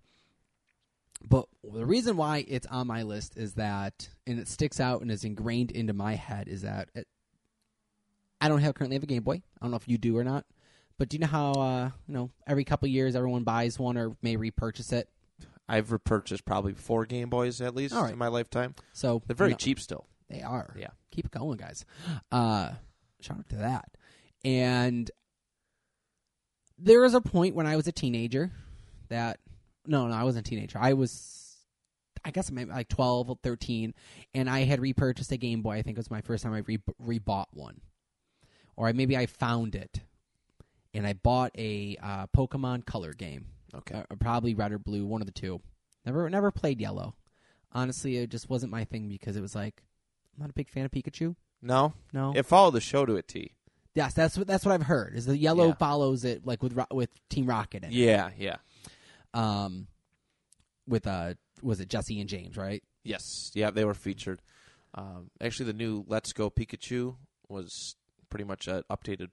[1.27, 5.09] But the reason why it's on my list is that, and it sticks out and
[5.09, 7.07] is ingrained into my head, is that it,
[8.41, 9.35] I don't have currently have a Game Boy.
[9.59, 10.45] I don't know if you do or not.
[10.97, 14.15] But do you know how uh, you know every couple years everyone buys one or
[14.21, 15.09] may repurchase it?
[15.67, 18.13] I've repurchased probably four Game Boys at least All right.
[18.13, 18.75] in my lifetime.
[18.93, 20.05] So They're very cheap still.
[20.29, 20.75] They are.
[20.77, 20.89] Yeah.
[21.11, 21.85] Keep it going, guys.
[22.31, 22.71] Uh,
[23.19, 23.85] shout out to that.
[24.43, 25.09] And
[26.77, 28.51] there was a point when I was a teenager
[29.09, 29.39] that
[29.87, 30.79] no, no, I wasn't a teenager.
[30.79, 31.57] I was
[32.23, 33.93] I guess maybe like 12 or 13
[34.33, 35.75] and I had repurchased a Game Boy.
[35.75, 37.81] I think it was my first time I re- rebought one.
[38.75, 40.01] Or maybe I found it
[40.93, 43.47] and I bought a uh, Pokemon Color game.
[43.73, 44.03] Okay.
[44.09, 45.61] Uh, probably red or blue, one of the two.
[46.05, 47.15] Never never played yellow.
[47.71, 49.81] Honestly, it just wasn't my thing because it was like
[50.35, 51.35] I'm not a big fan of Pikachu.
[51.61, 52.33] No, No.
[52.35, 53.53] it followed the show to a T.
[53.95, 55.15] yes, that's what that's what I've heard.
[55.15, 55.73] Is the yellow Yeah.
[55.75, 57.93] follows it like with with Team Rocket in it.
[57.95, 58.57] Yeah, yeah.
[59.33, 59.87] Um
[60.87, 62.83] with uh was it Jessie and James, right?
[63.03, 64.41] Yes, yeah, they were featured.
[64.93, 67.15] Um, actually, the new Let's Go Pikachu
[67.49, 67.95] was
[68.29, 69.29] pretty much an updated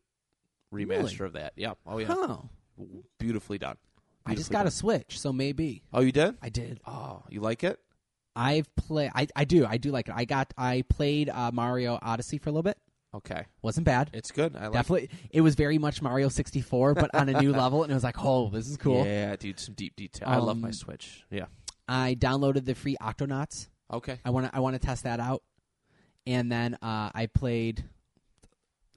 [0.72, 1.26] remaster Really?
[1.26, 1.52] of that.
[1.56, 2.48] Yeah, oh yeah, Oh.
[3.18, 3.76] beautifully done.
[4.26, 4.70] I just got a.
[4.70, 5.82] Switch, so maybe.
[5.92, 6.36] Oh, you did?
[6.42, 6.80] I did.
[6.86, 7.78] Oh, you like it?
[8.34, 9.66] I've played I I do.
[9.66, 10.14] I do like it.
[10.16, 12.78] I got I played uh, Mario Odyssey for a little bit.
[13.14, 14.08] Okay, Wasn't bad.
[14.14, 14.56] it's good.
[14.56, 14.72] I like.
[14.72, 18.04] Definitely it was very much Mario 64 but on a new level and it was
[18.04, 20.28] like, "Oh, this is cool." Yeah, dude, some deep detail.
[20.28, 21.24] I love my Um, Switch.
[21.30, 21.44] Yeah.
[21.86, 23.68] I downloaded the free Octonauts.
[23.92, 24.18] Okay.
[24.24, 25.42] I want to I want to test that out.
[26.26, 27.84] And then uh, I played.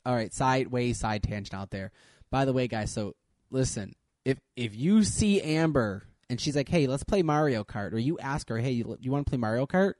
[0.05, 1.91] All right, side way side tangent out there.
[2.31, 3.15] By the way, guys, so
[3.49, 7.99] listen, if if you see Amber and she's like, "Hey, let's play Mario Kart," or
[7.99, 9.93] you ask her, "Hey, you, you want to play Mario Kart?"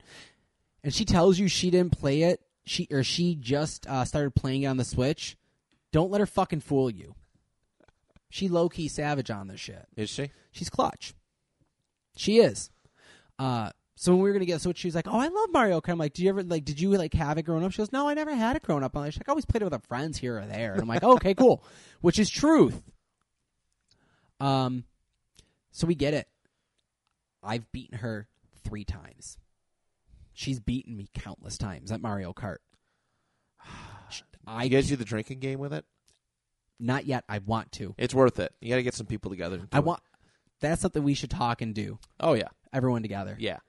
[0.86, 4.62] and she tells you she didn't play it, she or she just uh, started playing
[4.64, 5.36] it on the Switch,
[5.92, 7.16] don't let her fucking fool you.
[8.30, 9.88] She low key savage on this shit.
[9.98, 10.30] Is she?
[10.52, 11.16] She's clutch.
[12.16, 12.70] She is.
[13.40, 15.82] Uh, so when we were gonna get Switch, she was like, "Oh, I love Mario
[15.82, 16.66] Kart." I'm like, "Did you ever like?
[16.66, 18.84] Did you like have it growing up?" She goes, "No, I never had it growing
[18.84, 20.82] up." I'm like, like, I always played it with our friends here or there." And
[20.82, 21.64] I'm like, oh, "Okay, cool,"
[22.02, 22.84] which is truth.
[24.40, 24.84] Um,
[25.72, 26.28] so we get it.
[27.44, 28.28] I've beaten her
[28.64, 29.38] three times.
[30.34, 32.58] She's beaten me countless times at Mario Kart.
[34.48, 35.86] I You guys do the drinking game with it?
[36.78, 37.24] not yet.
[37.30, 37.96] I want to.
[37.98, 38.54] It's worth it.
[38.60, 39.58] You got to get some people together.
[39.60, 40.02] to I want.
[40.60, 42.00] That's something we should talk and do.
[42.20, 43.36] Oh yeah, Everyone together.
[43.40, 43.60] yeah.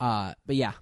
[0.00, 0.72] Uh, but yeah,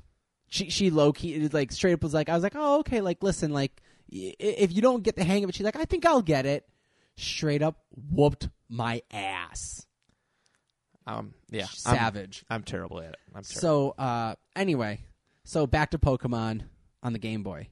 [0.49, 3.23] she she low key like straight up was like, I was like, oh okay, like
[3.23, 6.23] listen, like if you don't get the hang of it, she's like, I think I'll
[6.23, 6.67] get it.
[7.17, 7.77] Straight up
[8.11, 9.87] whooped my ass.
[11.07, 11.63] Um, yeah.
[11.63, 12.45] I'm- Savage.
[12.51, 13.17] I'm, terrible at it.
[13.35, 13.61] I'm terrible.
[13.61, 15.01] So uh, anyway,
[15.45, 16.63] so back to Pokemon
[17.03, 17.69] on the Game Boy.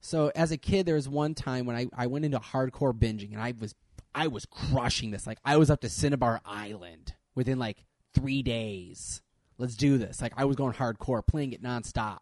[0.00, 3.32] So as a kid, there was one time when I, I went into hardcore binging
[3.32, 3.74] and I was
[4.14, 5.26] I was crushing this.
[5.26, 9.22] Like I was up to Cinnabar Island within like three days.
[9.58, 10.20] Let's do this.
[10.20, 12.18] Like I was going hardcore, playing it nonstop.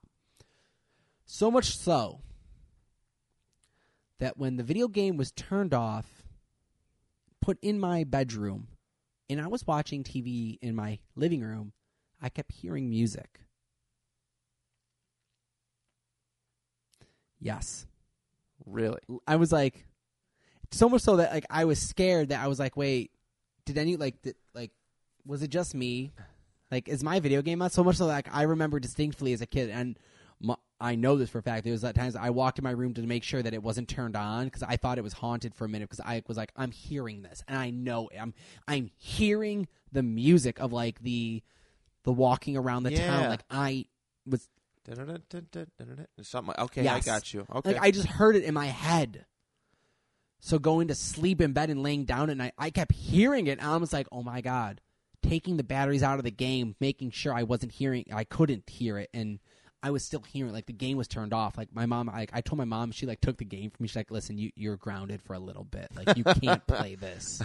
[1.27, 2.21] So much so
[4.19, 6.14] that when the video game was turned off,
[7.45, 8.69] put in my bedroom,
[9.29, 11.73] and I was watching TV in my living room,
[12.23, 13.41] I kept hearing music.
[17.39, 17.87] Yes.
[18.65, 19.85] really, I was like
[20.71, 23.11] so much so that like I was scared that I was like, wait,
[23.67, 24.71] did any like did, like
[25.27, 26.13] was it just me?
[26.71, 27.69] Like is my video game on?
[27.69, 29.99] So much so that like, I remember distinctly as a kid and
[30.41, 30.55] my,
[30.85, 31.65] I know this for a fact.
[31.65, 33.89] There was at times I walked in my room to make sure that it wasn't
[33.89, 36.53] turned on because I thought it was haunted for a minute because I was like,
[36.57, 38.19] I'm hearing this and I know it.
[38.19, 38.35] I'm
[38.69, 41.43] I'm hearing the music of like the
[42.03, 43.31] the walking around the town.
[43.31, 43.87] Like I
[44.27, 44.47] was
[46.27, 46.55] something.
[46.59, 47.09] Okay, Yes.
[47.09, 47.47] I got you.
[47.51, 49.25] Okay, Like I just heard it in my head.
[50.41, 53.59] So going to sleep in bed and laying down at night, I kept hearing it.
[53.59, 54.83] And I was like, "Oh my god!"
[55.23, 58.99] Taking the batteries out of the game, making sure I wasn't hearing, I couldn't hear
[58.99, 59.39] it, and
[59.85, 60.53] I was still hearing.
[60.53, 61.59] Like the game was turned off.
[61.59, 63.89] Like my mom, I, I told my mom, she like took the game from me.
[63.89, 65.91] She's like, "Listen, you you're grounded for a little bit.
[65.95, 67.43] Like you can't play this."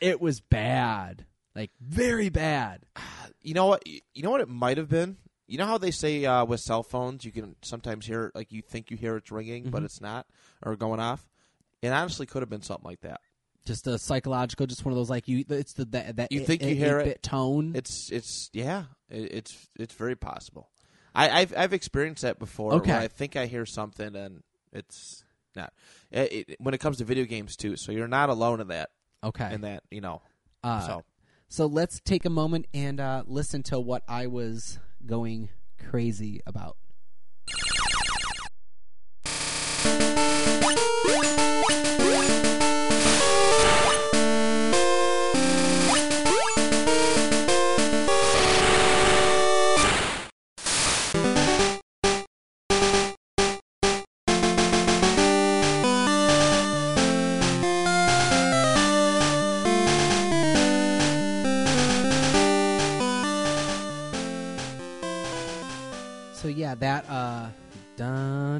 [0.00, 2.84] it was bad, like very bad.
[3.42, 3.86] you know what?
[3.86, 5.16] You know what it might have been.
[5.46, 8.62] You know how they say uh, with cell phones, you can sometimes hear like you
[8.62, 9.84] think you hear it's ringing, but Mhm.
[9.84, 10.26] it's not,
[10.62, 11.28] or going off.
[11.82, 13.20] It honestly could have been something like that.
[13.66, 15.44] Just a psychological, just one of those like you.
[15.48, 17.04] It's the that, that You think you hear it?
[17.06, 17.72] 8-bit tone.
[17.74, 20.70] It's it's yeah, it, it's it's very possible.
[21.14, 22.74] I, I've I've experienced that before.
[22.74, 22.90] Okay.
[22.90, 25.24] Where I think I hear something and it's
[25.54, 25.72] not.
[26.10, 28.90] It, it, when it comes to video games too, so you're not alone in that.
[29.22, 29.52] okay.
[29.54, 30.22] In that, you know.
[30.62, 31.04] Uh, so
[31.48, 36.76] So let's take a moment and uh, listen to what I was going crazy about.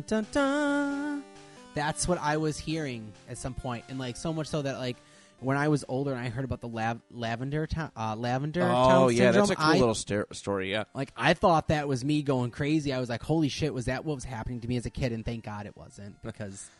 [0.06, 1.24] Dun dun dun.
[1.74, 4.96] That's what I was hearing at some point, and like so much so that like
[5.40, 9.08] when I was older and I heard about the lav- lavender town, uh, lavender oh
[9.08, 10.70] yeah, that's a cool I, little sta- story.
[10.70, 10.84] Yeah.
[10.94, 12.92] like I thought that was me going crazy.
[12.92, 15.12] I was like, "Holy shit!" Was that what was happening to me as a kid?
[15.12, 16.70] And thank God it wasn't, because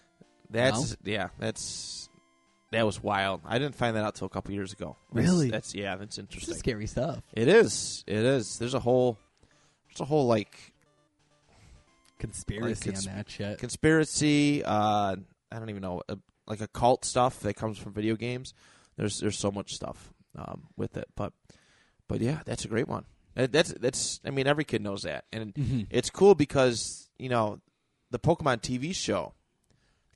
[0.51, 1.29] That's yeah.
[1.39, 2.09] That's
[2.71, 3.41] that was wild.
[3.45, 4.97] I didn't find that out till a couple years ago.
[5.13, 5.51] That's- Really?
[5.51, 5.97] That's yeah.
[5.97, 6.55] That's interesting.
[6.55, 7.21] scary stuff.
[7.33, 8.05] It is.
[8.07, 8.59] It is.
[8.59, 9.19] There's a whole.
[9.89, 10.73] There's a whole like
[12.27, 13.59] Conspiracy Like, it's- on that shit.
[13.59, 14.63] conspiracy.
[14.65, 15.17] Uh,
[15.53, 18.55] I don't even know, uh, like occult stuff that comes from video games.
[18.97, 21.33] There's there's so much stuff um, with it, but
[22.09, 23.05] but yeah, that's a great one.
[23.37, 24.21] Uh, That's that's.
[24.25, 25.87] I mean, every kid knows that, and Mhm.
[25.91, 27.61] it's cool because you know
[28.11, 29.35] the Pokemon TV show.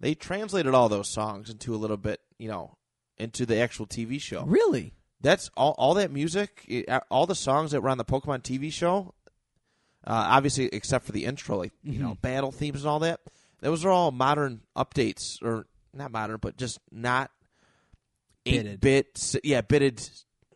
[0.01, 2.77] They translated all those songs into a little bit, you know,
[3.16, 4.44] into the actual TV show.
[4.44, 4.94] Really?
[5.21, 5.75] That's all.
[5.77, 6.64] All that music,
[7.11, 9.14] all the songs that were on the Pokemon TV show,
[10.09, 12.21] uh, obviously except for the intro, like you know, Mhm.
[12.23, 13.21] battle themes and all that.
[13.61, 17.31] Those are all modern updates, or not modern, but just not
[18.44, 18.66] Bitted.
[18.66, 20.09] eight bit, yeah, bitted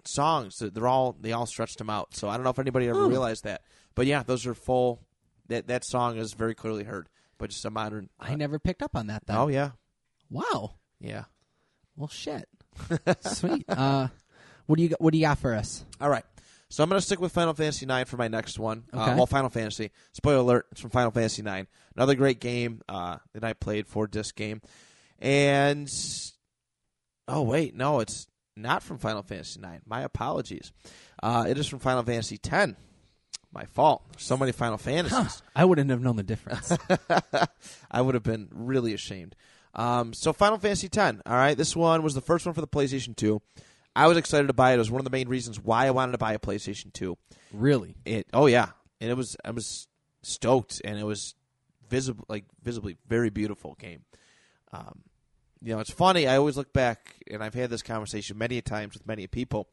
[0.05, 0.59] songs.
[0.59, 2.15] They're all they all stretched them out.
[2.15, 3.09] So I don't know if anybody ever Oh.
[3.09, 3.63] realized that,
[3.95, 5.01] but yeah, those are full.
[5.49, 8.09] That that song is very clearly heard, but just a modern.
[8.19, 9.27] I never picked up on that.
[9.27, 9.43] though.
[9.43, 9.73] oh yeah,
[10.31, 10.77] Wow.
[11.01, 11.25] yeah.
[11.97, 12.49] Well, shit.
[13.21, 13.69] Sweet.
[13.69, 14.09] Uh,
[14.67, 15.85] what do you got, what do you got for us?
[16.01, 16.25] All right.
[16.73, 18.85] So I'm going to stick with Final Fantasy IX for my next one.
[18.95, 19.91] Uh, well, Final Fantasy.
[20.13, 21.69] Spoiler alert: it's from Final Fantasy IX.
[21.95, 24.63] Another great game uh, that I played for disc game.
[25.19, 25.93] And
[27.29, 29.83] oh wait, no, it's not from Final Fantasy IX.
[29.85, 30.73] My apologies.
[31.23, 32.73] Uh, it is from Final Fantasy X.
[33.53, 34.03] My fault.
[34.17, 35.43] So many Final Fantasies.
[35.55, 36.75] I wouldn't have known the difference.
[37.91, 39.37] I would have been really ashamed.
[39.75, 41.19] Um, so Final Fantasy X.
[41.27, 43.43] All right, this one was the first one for the PlayStation 2.
[43.95, 44.77] I was excited to buy it.
[44.77, 47.17] It was one of the main reasons why I wanted to buy a PlayStation 2.
[47.53, 47.97] really?
[48.05, 48.27] It.
[48.33, 49.37] Oh yeah, and it was.
[49.45, 49.87] I was
[50.23, 51.35] stoked, and it was
[51.89, 54.05] visible, like visibly, very beautiful game.
[54.73, 55.03] Um,
[55.61, 56.27] you know, it's funny.
[56.27, 59.69] I always look back, and I've had this conversation many times with many people.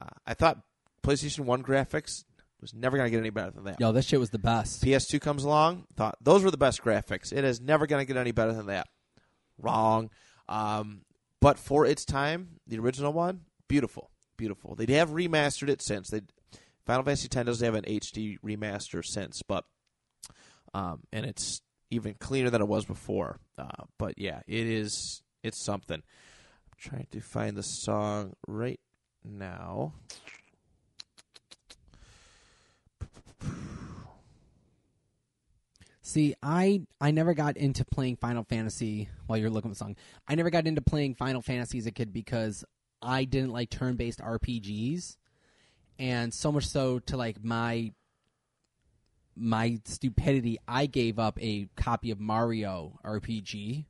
[0.00, 0.60] Uh, I thought
[1.02, 2.24] PlayStation One graphics
[2.60, 3.80] was never going to get any better than that.
[3.80, 4.84] Yo, this shit was the best.
[4.84, 7.32] PS2 comes along, thought those were the best graphics.
[7.32, 8.88] It is never going to get any better than that.
[9.58, 10.10] Wrong.
[10.48, 11.02] Um,
[11.40, 14.74] but for its time, the original one, beautiful, beautiful.
[14.74, 16.08] They have remastered it since.
[16.10, 16.22] They
[16.86, 19.64] Final Fantasy X doesn't have an HD remaster since, but
[20.72, 23.40] um, and it's even cleaner than it was before.
[23.58, 25.22] Uh, but yeah, it is.
[25.42, 25.96] It's something.
[25.96, 28.80] I'm trying to find the song right
[29.24, 29.94] now.
[36.02, 39.96] See, I I never got into playing Final Fantasy while you're looking at the song.
[40.28, 42.64] I never got into playing Final Fantasy as a kid because
[43.02, 45.16] I didn't like turn-based RPGs,
[45.98, 47.92] and so much so to like my
[49.36, 53.84] my stupidity, I gave up a copy of Mario RPG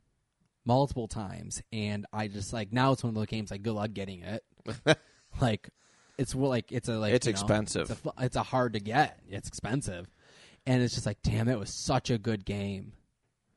[0.64, 3.92] multiple times, and I just like now it's one of those games like good luck
[3.92, 4.44] getting it.
[5.40, 5.70] like
[6.18, 7.90] it's like it's a like It's you know, expensive.
[7.90, 9.18] It's a, it's a hard to get.
[9.28, 10.10] It's expensive,
[10.66, 12.92] and it's just like damn, it was such a good game,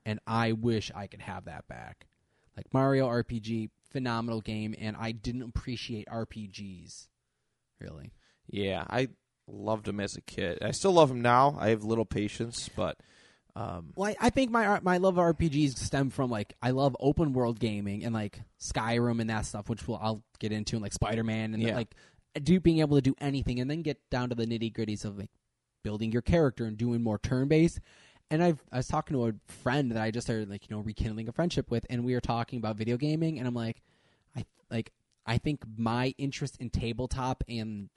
[0.05, 2.05] and I wish I could have that back.
[2.59, 7.07] Like Mario RPG, phenomenal game, and I didn't appreciate RPGs
[7.79, 8.11] really.
[8.49, 9.07] Yeah, I
[9.47, 10.59] loved them as a kid.
[10.61, 11.55] I still love them now.
[11.57, 12.97] I have little patience, but
[13.55, 16.97] um, Well, I, I think my my love of RPGs stem from like I love
[16.99, 20.83] open world gaming and like Skyrim and that stuff, which we'll, I'll get into, and
[20.83, 21.75] like Spider Man and Yeah.
[21.75, 21.95] like
[22.43, 25.17] do being able to do anything, and then get down to the nitty gritties of
[25.17, 25.31] like
[25.83, 27.79] building your character and doing more turn based.
[28.31, 30.81] And I've I was talking to a friend that I just started like you know
[30.83, 33.81] rekindling a friendship with, and we were talking about video gaming, and I'm like,
[34.35, 34.91] I like
[35.25, 37.89] I think my interest in tabletop and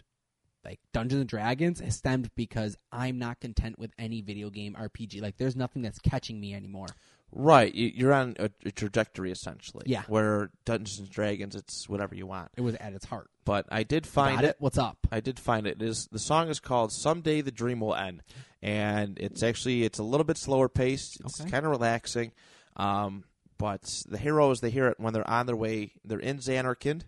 [0.64, 5.20] like Dungeons and Dragons has stemmed because I'm not content with any video game RPG.
[5.20, 6.86] Like, there's nothing that's catching me anymore.
[7.32, 9.82] right, you- you're on a, trajectory essentially.
[9.86, 10.02] Yeah.
[10.06, 12.50] where Dungeons and Dragons, it's whatever you want.
[12.56, 13.28] It was at its heart.
[13.44, 14.56] But I did find Got it?
[14.60, 14.98] What's up?
[15.10, 15.82] I did find it.
[15.82, 18.22] it is the song is called "Someday the Dream Will End,"
[18.62, 21.20] and it's actually it's a little bit slower paced.
[21.20, 21.50] It's Okay.
[21.50, 22.32] kind of relaxing,
[22.76, 23.24] um,
[23.58, 25.92] but the heroes they hear it when they're on their way.
[26.04, 27.02] They're in Zanarkand,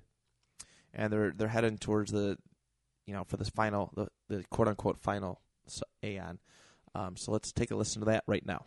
[0.92, 2.36] and they're they're heading towards the,
[3.06, 5.40] you know, for this final the, the quote unquote final
[6.04, 6.38] Aeon.
[6.94, 8.64] Um, so let's take a listen to that right now.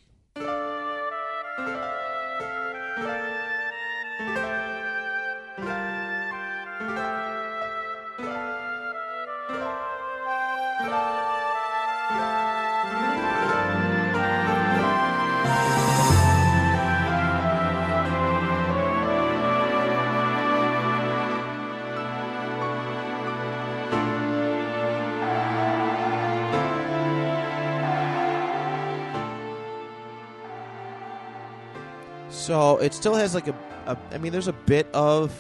[32.48, 33.56] So it still has like a,
[33.88, 35.34] a I mean, there's a bit of,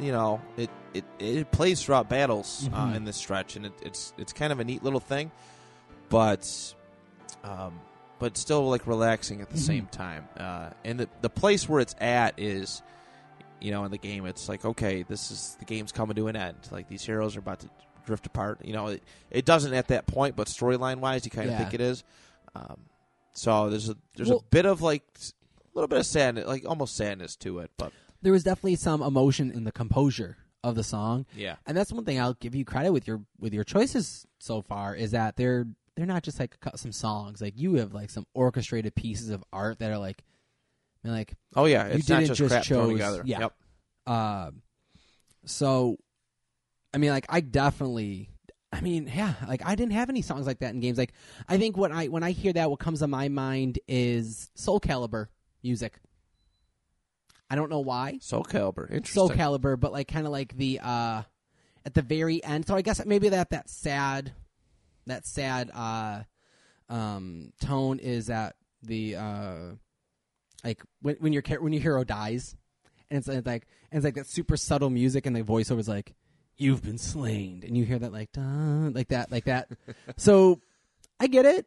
[0.00, 2.96] you know, it it, it plays throughout battles uh, Mhm.
[2.96, 5.30] in this stretch, and it, it's it's kind of a neat little thing,
[6.08, 6.74] but,
[7.44, 7.80] um,
[8.18, 9.66] but still like relaxing at the Mhm.
[9.66, 10.26] same time.
[10.36, 12.82] Uh, and the the place where it's at is,
[13.60, 16.34] you know, in the game, it's like okay, this is the game's coming to an
[16.34, 16.56] end.
[16.72, 17.68] Like these heroes are about to
[18.06, 18.64] drift apart.
[18.64, 21.58] You know, it it doesn't at that point, but storyline wise, you kind of Yeah.
[21.58, 22.02] think it is.
[22.56, 22.80] Um,
[23.34, 25.04] so there's a there's Well- a bit of like
[25.78, 29.50] little bit of sadness, like almost sadness to it, but There was definitely some emotion
[29.50, 32.92] in the composure of the song, yeah, and that's one thing I'll give you credit
[32.92, 36.92] with your with your choices so far is that they're they're not just like some
[36.92, 37.40] songs.
[37.40, 40.22] Like you have like some orchestrated pieces of art that are like,
[41.04, 43.22] I mean, like oh yeah, You it's not didn't just, just chose- together.
[43.24, 43.40] yeah.
[43.40, 43.52] Yep.
[44.06, 44.50] Uh,
[45.44, 45.96] so,
[46.94, 48.30] I mean, like, I definitely,
[48.72, 50.98] I mean, yeah, like, I didn't have any songs like that in games.
[50.98, 51.12] Like,
[51.48, 54.80] I think when I when I hear that, what comes to my mind is Soul
[54.80, 55.28] Calibur
[55.62, 55.94] music.
[57.50, 59.14] I don't know why Soul Calibur, interesting.
[59.14, 61.22] Soul Calibur, but like, kind of like the uh,
[61.86, 62.66] at the very end.
[62.66, 64.32] So I guess maybe that that sad,
[65.06, 66.24] that sad uh,
[66.90, 69.56] um, tone is at the uh,
[70.62, 72.54] like when when your when your hero dies,
[73.10, 75.88] and it's, it's like and it's like that super subtle music, and the voiceover is
[75.88, 76.14] like,
[76.58, 79.70] "You've been slain," and you hear that like like that like that.
[80.18, 80.60] so
[81.18, 81.66] I get it.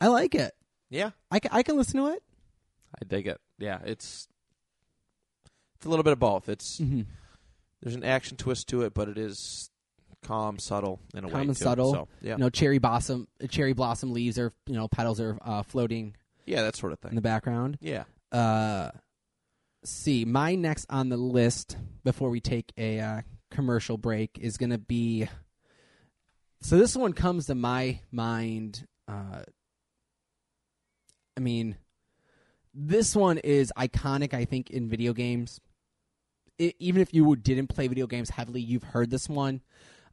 [0.00, 0.52] I like it.
[0.88, 2.22] yeah, I I can listen to it.
[3.02, 3.40] I dig it.
[3.58, 4.28] Yeah, it's
[5.76, 6.48] it's a little bit of both.
[6.48, 7.02] It's Mm-hmm.
[7.82, 9.70] there's an action twist to it, but it is
[10.22, 11.32] calm, subtle in a way.
[11.32, 11.64] Calm and too.
[11.64, 11.92] subtle.
[11.94, 15.62] So, yeah, You know, cherry blossom, cherry blossom leaves are you know petals are uh,
[15.62, 16.14] floating
[16.46, 17.78] yeah, that sort of thing in the background.
[17.80, 18.04] Yeah.
[18.32, 18.90] Uh,
[19.84, 23.20] see, my next on the list before we take a uh,
[23.50, 25.26] commercial break is going to be.
[26.62, 28.86] So this one comes to my mind.
[29.08, 29.42] Uh,
[31.36, 31.76] I mean,
[32.74, 34.34] this one is iconic.
[34.34, 35.60] I think in video games,
[36.60, 39.62] I even if you didn't play video games heavily, you've heard this one.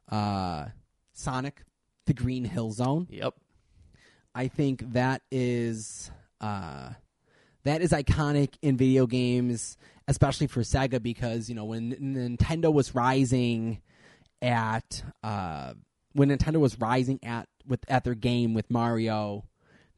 [0.08, 0.66] Uh,
[1.12, 1.64] Sonic,
[2.06, 3.06] the Green Hill Zone.
[3.10, 3.34] Yep.
[4.34, 6.90] I think that is uh,
[7.64, 12.94] that is iconic in video games, especially for Sega, because you know when Nintendo was
[12.94, 13.82] rising
[14.40, 15.74] at uh,
[16.12, 19.44] when Nintendo was rising at with at their game with Mario,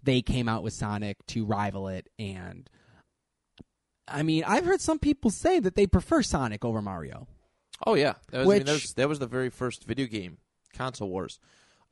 [0.02, 2.68] they came out with Sonic to rival it, and
[4.08, 7.26] I mean I've heard some people say that they prefer Sonic over Mario.
[7.86, 10.06] Oh yeah, that was, I mean, Which- that, was, that was the very first video
[10.06, 10.38] game
[10.74, 11.38] console wars.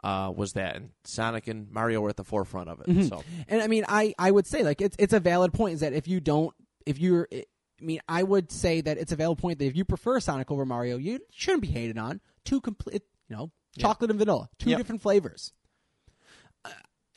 [0.04, 2.86] Uh, was that and Sonic and Mario were at the forefront of it.
[2.86, 3.08] Mhm.
[3.08, 5.80] So And I mean, I, I would say like it's it's a valid point is
[5.80, 6.54] that if you don't
[6.86, 7.44] if you're I
[7.80, 10.64] mean I would say that it's a valid point that if you prefer Sonic over
[10.64, 12.20] Mario, you shouldn't be hated on.
[12.44, 13.82] Two complete, you know, Yeah.
[13.82, 14.78] chocolate and vanilla, two Yep.
[14.78, 15.52] different flavors.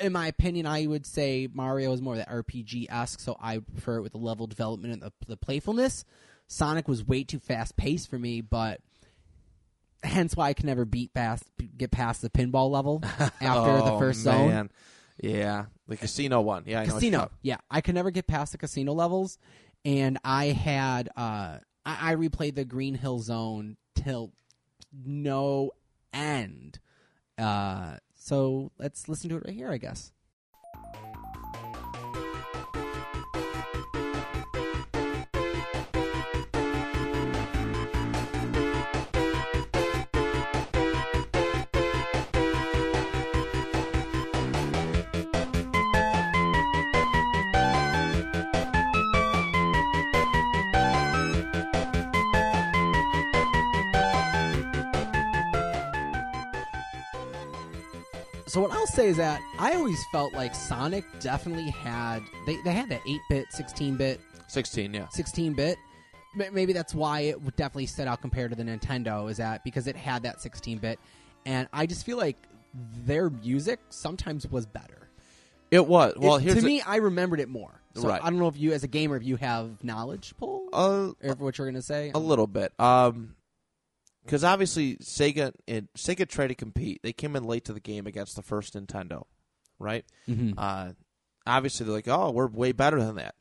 [0.02, 3.60] In my opinion, I would say Mario is more of that RPG esque, so I
[3.60, 6.04] prefer it with the level development and the, the playfulness.
[6.48, 8.82] Sonic was way too fast paced for me, but
[10.04, 11.44] hence why I can never beat past
[11.78, 14.50] get past the pinball level after the Oh, first zone.
[14.50, 14.72] man.
[15.22, 16.64] Yeah, the casino one.
[16.66, 17.32] Yeah, I know casino.
[17.44, 19.38] Yeah, I could never get past the casino levels,
[19.86, 24.32] and I had uh, I, I replayed the Green Hill Zone till
[25.06, 25.72] no
[26.12, 26.80] end.
[27.38, 30.12] Uh, so let's listen to it right here, I guess.
[58.52, 62.74] So what I'll say is that I always felt like Sonic definitely had they, they
[62.74, 64.94] had that 8-bit, 16-bit, Sixteen.
[64.94, 65.06] Yeah.
[65.16, 65.78] 16-bit.
[66.52, 69.88] Maybe that's why it would definitely set out compared to the Nintendo is that because
[69.88, 71.00] it had that 16-bit
[71.46, 72.36] and I just feel like
[73.06, 75.08] their music sometimes was better.
[75.72, 76.16] It was.
[76.18, 77.80] Well, It- here's to the- me I remembered it more.
[77.96, 78.22] So Right.
[78.22, 81.36] I don't know if you as a gamer if you have knowledge Paul uh, or
[81.36, 82.12] what you're going to say.
[82.14, 82.74] a little bit.
[82.78, 83.36] Um,
[84.24, 87.02] because obviously Sega and Sega tried to compete.
[87.04, 89.24] They came in late to the game against the first Nintendo,
[89.80, 90.06] right?
[90.28, 90.54] Mhm.
[90.58, 90.94] Uh,
[91.46, 93.36] obviously they're like, oh, we're way better than that.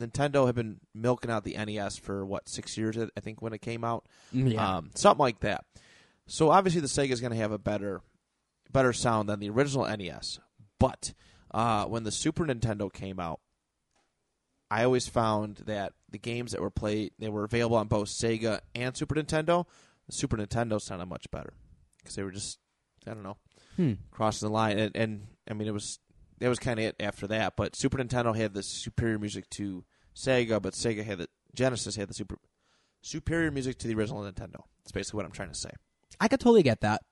[0.00, 3.62] Nintendo had been milking out the NES for what six years, I think, when it
[3.62, 4.04] came out.
[4.32, 4.76] yeah.
[4.76, 5.64] um, something like that.
[6.26, 8.02] So obviously the Sega is going to have a better,
[8.70, 10.38] better sound than the original NES.
[10.78, 11.14] But
[11.54, 13.40] uh, when the Super Nintendo came out,
[14.70, 18.60] I always found that the games that were played, they were available on both Sega
[18.74, 19.64] and Super Nintendo.
[20.06, 21.52] The Super Nintendo sounded much better
[21.98, 22.58] because they were just,
[23.06, 23.36] I don't know,
[23.76, 23.94] Hmm.
[24.10, 24.78] crossing the line.
[24.78, 25.98] And, and I mean, it was
[26.38, 27.56] that was kind of it after that.
[27.56, 29.84] But Super Nintendo had the superior music to
[30.14, 32.36] Sega, but Sega had the Genesis had the super
[33.02, 34.62] superior music to the original Nintendo.
[34.82, 35.70] That's basically what I'm trying to say.
[36.20, 37.02] I could totally get that.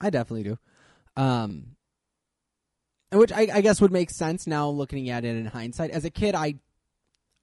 [0.00, 0.58] I definitely do.
[1.16, 1.76] Um,
[3.12, 5.90] which I, I guess would make sense now looking at it in hindsight.
[5.90, 6.56] As a kid, I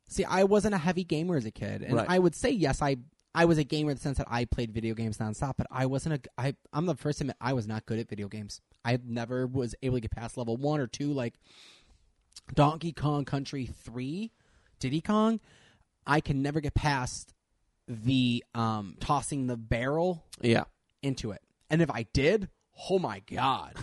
[0.10, 2.06] see I wasn't a heavy gamer as a kid, and Right.
[2.10, 2.98] I would say yes, I
[3.34, 5.54] I was a gamer in the sense that I played video games nonstop.
[5.58, 8.10] But I wasn't a I I'm the first to admit I was not good at
[8.10, 8.62] video games.
[8.84, 11.36] I never was able to get past level one or two, like
[12.54, 14.32] Donkey Kong Country three,
[14.80, 15.40] Diddy Kong.
[16.06, 17.34] I can never get past
[17.88, 20.64] the um tossing the barrel Yeah.
[21.02, 21.42] into it.
[21.70, 22.50] And if I did,
[22.90, 23.76] oh my god.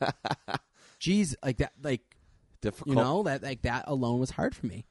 [1.00, 2.00] Jeez, like that like
[2.60, 2.88] Difficult.
[2.88, 4.86] you know, that like that alone was hard for me.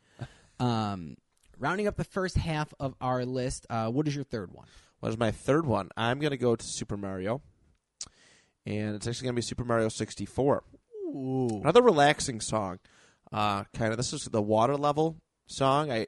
[0.60, 1.18] Um
[1.60, 4.68] rounding up the first half of our list, uh what is your third one?
[5.00, 5.90] What is my third one?
[5.96, 7.42] I'm going to go to Super Mario.
[8.66, 10.64] And it's actually going to be Super Mario 64.
[11.06, 11.62] Ooh.
[11.62, 12.80] Another relaxing song.
[13.32, 13.98] Uh, kind of.
[13.98, 15.92] This is the water level song.
[15.92, 16.08] I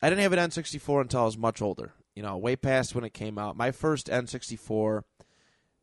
[0.00, 1.92] I didn't have an N64 until I was much older.
[2.14, 3.56] You know, way past when it came out.
[3.56, 5.02] My first N64,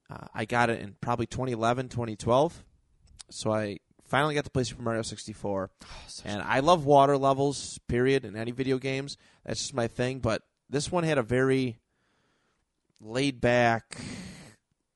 [0.09, 2.63] uh, I got it in probably 2011, 2012.
[3.29, 3.79] So I
[4.09, 5.69] finally got to play Super Mario 64.
[6.25, 9.17] And I love water levels, period, in any video games.
[9.45, 10.19] That's just my thing.
[10.19, 11.79] But this one had a very
[12.99, 13.97] laid back,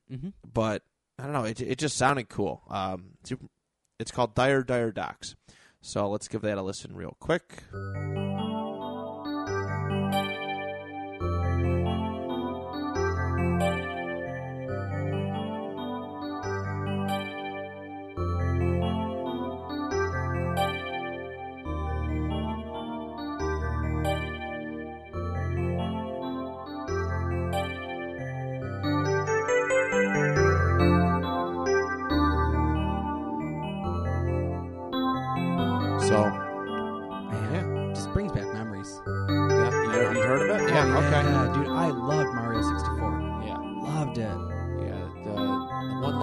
[0.09, 0.83] hmm but
[1.17, 1.45] I don't know.
[1.45, 2.63] It it just sounded cool.
[2.69, 3.11] Um,
[3.99, 5.35] it's called Dire Dire Docks.
[5.81, 7.63] So let's give that a listen real quick.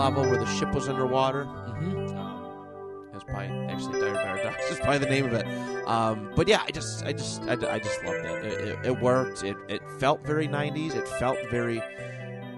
[0.01, 1.44] Level where the ship was underwater.
[1.44, 5.46] hmm Um, that's probably actually Dire Paradox is probably the name of it.
[5.86, 8.44] Um, but yeah, I just, I just, I, I just loved it.
[8.44, 9.42] It, it, it worked.
[9.44, 10.94] It, it felt very '90s.
[10.94, 11.80] It felt very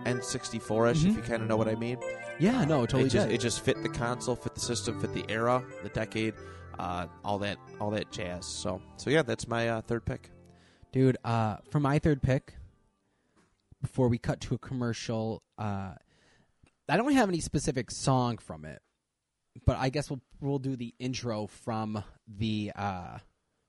[0.04, 1.10] N64ish, Mhm.
[1.10, 1.98] if you kind of know what I mean.
[2.38, 3.34] Yeah, no, it totally it just, did.
[3.34, 6.34] it just fit the console, fit the system, fit the era, the decade,
[6.78, 8.44] uh, all that, all that jazz.
[8.46, 10.30] So, so yeah, that's my uh, third pick.
[10.92, 12.54] Dude, uh, for my third pick,
[13.80, 15.92] before we cut to a commercial, uh,
[16.92, 18.82] I don't have any specific song from it,
[19.64, 23.16] but I guess we'll we'll do the intro from the uh,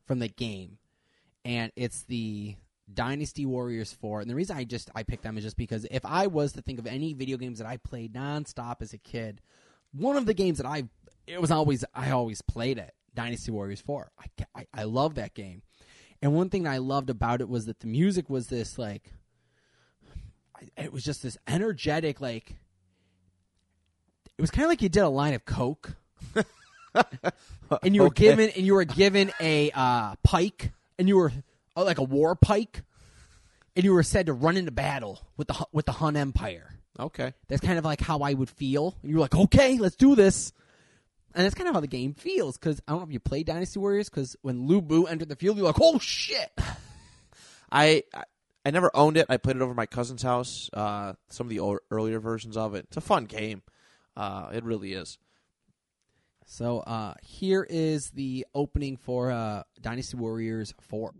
[0.06, 0.78] from the game,
[1.46, 2.58] and it's the
[2.94, 4.20] Dynasty Warriors Four.
[4.20, 6.62] And the reason I just I picked them is just because if I was to
[6.62, 9.40] think of any video games that I played nonstop as a kid,
[9.94, 10.84] one of the games that I
[11.26, 14.12] it was always I always played it Dynasty Warriors Four.
[14.20, 15.62] I I, I love that game.
[16.22, 19.14] And one thing I loved about it was that the music was this like,
[20.76, 22.58] it was just this energetic like.
[24.38, 25.96] It was kind of like you did a line of coke,
[27.84, 28.26] and you were Okay.
[28.26, 31.32] given and you were given a uh, pike, and you were
[31.76, 32.84] oh, like a war pike,
[33.76, 36.70] and you were said to run into battle with the Hu- with the Hun Empire.
[37.00, 37.34] Okay.
[37.48, 38.96] That's kind of like how I would feel.
[39.02, 40.54] And you're like, okay, let's do this.
[41.34, 42.56] And that's kind of how the game feels.
[42.58, 44.10] Because I don't know if you played Dynasty Warriors.
[44.10, 46.52] Because when Lu Bu entered the field, you're like, oh shit.
[47.72, 48.24] I, I
[48.66, 49.26] I never owned it.
[49.28, 50.70] I played it over my cousin's house.
[50.72, 52.86] Uh, some of the earlier versions of it.
[52.90, 53.64] It's a fun game.
[54.16, 55.18] Uh, it really is.
[56.46, 61.14] So uh, here is the opening for uh, Dynasty Warriors 4.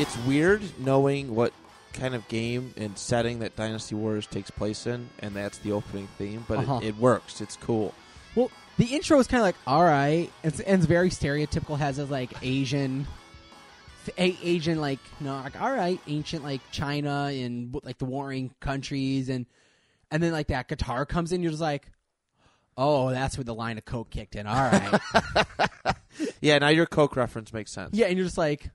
[0.00, 1.52] It's weird knowing what
[1.92, 6.08] kind of game and setting that Dynasty Warriors takes place in, and that's the opening
[6.18, 6.44] theme.
[6.48, 6.80] But Uh-huh.
[6.82, 7.40] it, it works.
[7.40, 7.92] It's cool.
[8.34, 10.30] Well, the intro is kind of like, all right.
[10.42, 13.06] It's, and it's very stereotypical, has this like Asian.
[14.16, 19.28] A- Asian, like, know, like, all right, ancient, like China and like the warring countries.
[19.28, 19.44] And
[20.10, 21.86] and then, like, that guitar comes in, you're just like,
[22.78, 24.46] oh, that's where the line of Coke kicked in.
[24.46, 25.00] All right.
[26.40, 26.58] Yeah.
[26.58, 27.90] Now your Coke reference makes sense.
[27.94, 28.70] Yeah, and you're just like,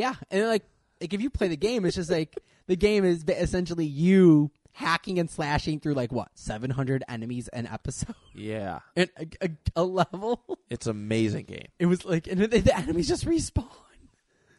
[0.00, 0.64] yeah, and like,
[1.00, 5.18] like if you play the game, it's just like the game is essentially you hacking
[5.18, 8.80] and slashing through like what 700 enemies an episode Yeah.
[8.96, 10.42] and a, a, a level.
[10.70, 11.66] It's an amazing game.
[11.78, 13.66] It was like, and the, the enemies just respawn.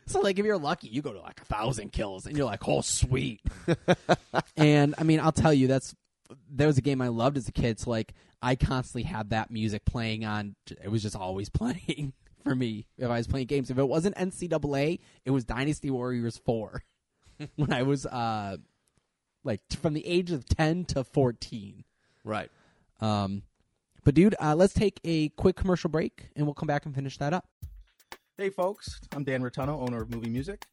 [0.08, 2.68] So like, if you're lucky, you go to like a thousand kills, and you're like,
[2.68, 3.40] oh sweet.
[4.58, 5.96] and I mean, I'll tell you, that's
[6.56, 7.80] that was a game I loved as a kid.
[7.80, 10.56] So like, I constantly had that music playing on.
[10.84, 12.14] It was just always playing
[12.44, 13.70] for me if I was playing games.
[13.70, 16.84] If it wasn't NCAA, it was Dynasty Warriors Four
[17.56, 18.58] when I was uh
[19.44, 21.84] like t- from the age of ten to fourteen.
[22.24, 22.50] Right.
[23.00, 23.44] Um,
[24.04, 27.18] but dude, uh, let's take a quick commercial break, and we'll come back and finish
[27.18, 27.46] that up.
[28.38, 30.66] Hey folks, I'm Dan Rotuno, owner of Movie Music.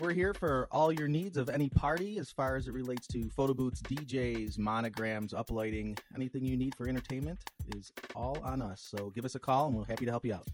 [0.00, 3.30] We're here for all your needs of any party as far as it relates to
[3.30, 7.38] photo booths, DJs, monograms, uplighting, anything you need for entertainment
[7.74, 8.86] is all on us.
[8.86, 10.46] So give us a call and we're happy to help you out.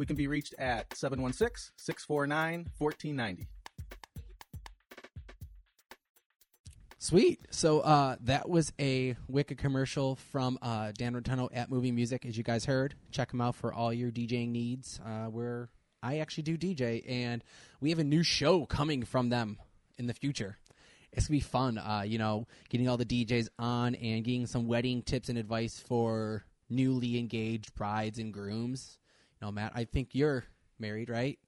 [0.00, 3.48] We can be reached at 716 649 1490.
[6.98, 7.40] Sweet.
[7.50, 12.34] So uh, that was a Wicked commercial from uh, Dan Rotuno at Movie Music, as
[12.38, 12.94] you guys heard.
[13.10, 14.98] Check him out for all your DJing needs.
[15.04, 15.68] Uh, where
[16.02, 17.44] I actually do DJ, and
[17.82, 19.58] we have a new show coming from them
[19.98, 20.56] in the future.
[21.12, 21.76] It's gonna be fun.
[21.76, 25.78] Uh, you know, getting all the DJs on and getting some wedding tips and advice
[25.78, 28.96] for newly engaged brides and grooms.
[29.40, 30.44] You know, Matt, I think you're
[30.78, 31.38] married, right?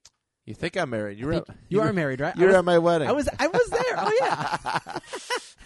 [0.45, 1.17] You think I'm married?
[1.19, 2.35] You were think you are married, right?
[2.35, 3.07] You're at my wedding.
[3.07, 3.95] I was I was there.
[3.97, 4.99] Oh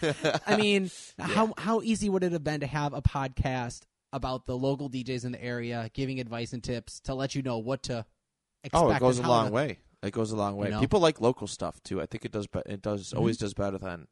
[0.01, 0.39] yeah.
[0.45, 3.82] I mean, how how easy would it have been to have a podcast
[4.13, 7.57] about the local DJs in the area giving advice and tips to let you know
[7.57, 8.05] what to
[8.63, 8.84] expect?
[8.84, 9.80] Oh, it goes a long to- way.
[10.03, 10.67] It goes a long way.
[10.67, 10.80] You know?
[10.80, 11.99] People like local stuff too.
[11.99, 12.47] I think it does.
[12.67, 13.17] It does Mhm.
[13.17, 14.07] always does better than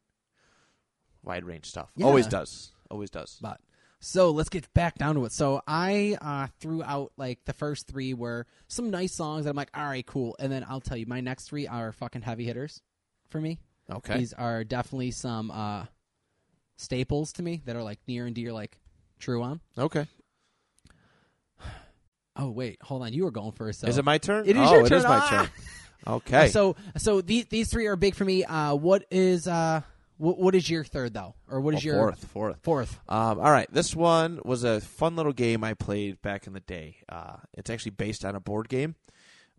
[1.23, 1.91] wide range stuff.
[1.95, 2.07] Yeah.
[2.07, 2.71] Always does.
[2.89, 3.37] Always does.
[3.39, 3.59] But
[3.99, 5.31] so let's get back down to it.
[5.31, 9.55] So I uh, threw out like the first three were some nice songs that I'm
[9.55, 10.35] like, all right, cool.
[10.39, 12.81] And then I'll tell you, my next three are fucking heavy hitters
[13.29, 13.59] for me.
[13.91, 14.17] Okay.
[14.19, 15.85] These are definitely some uh,
[16.77, 18.79] staples to me that are like near and dear, like
[19.19, 19.61] true on.
[19.77, 20.07] Okay.
[22.37, 23.13] Oh wait, hold on.
[23.13, 23.79] You were going first.
[23.79, 23.87] So.
[23.87, 24.45] Is it my turn?
[24.45, 24.97] It is oh, your it turn.
[24.97, 25.29] is my Ah!
[25.29, 25.49] turn.
[26.07, 26.49] Okay.
[26.49, 28.43] So so these these three are big for me.
[28.43, 29.81] Uh, what is uh
[30.17, 32.25] What, what is your third though, or what is Well, your fourth?
[32.25, 32.59] Fourth.
[32.63, 32.99] Fourth.
[33.09, 36.59] Um, all right, this one was a fun little game I played back in the
[36.61, 36.97] day.
[37.09, 38.95] Uh, it's actually based on a board game,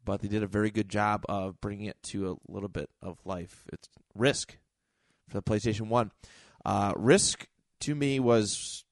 [0.05, 3.19] but they did a very good job of bringing it to a little bit of
[3.25, 3.65] life.
[3.73, 4.57] It's Risk
[5.29, 6.11] for the PlayStation One.
[6.65, 7.47] Uh, Risk
[7.81, 8.85] to me was,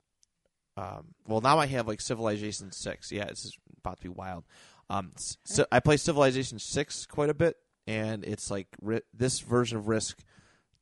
[0.77, 3.11] um, well, now I have like Civilization Six.
[3.11, 4.45] Yeah, this is about to be wild.
[4.91, 5.13] Um,
[5.45, 7.57] so I play Civilization Six quite a bit,
[7.87, 10.19] and it's like ri- this version of Risk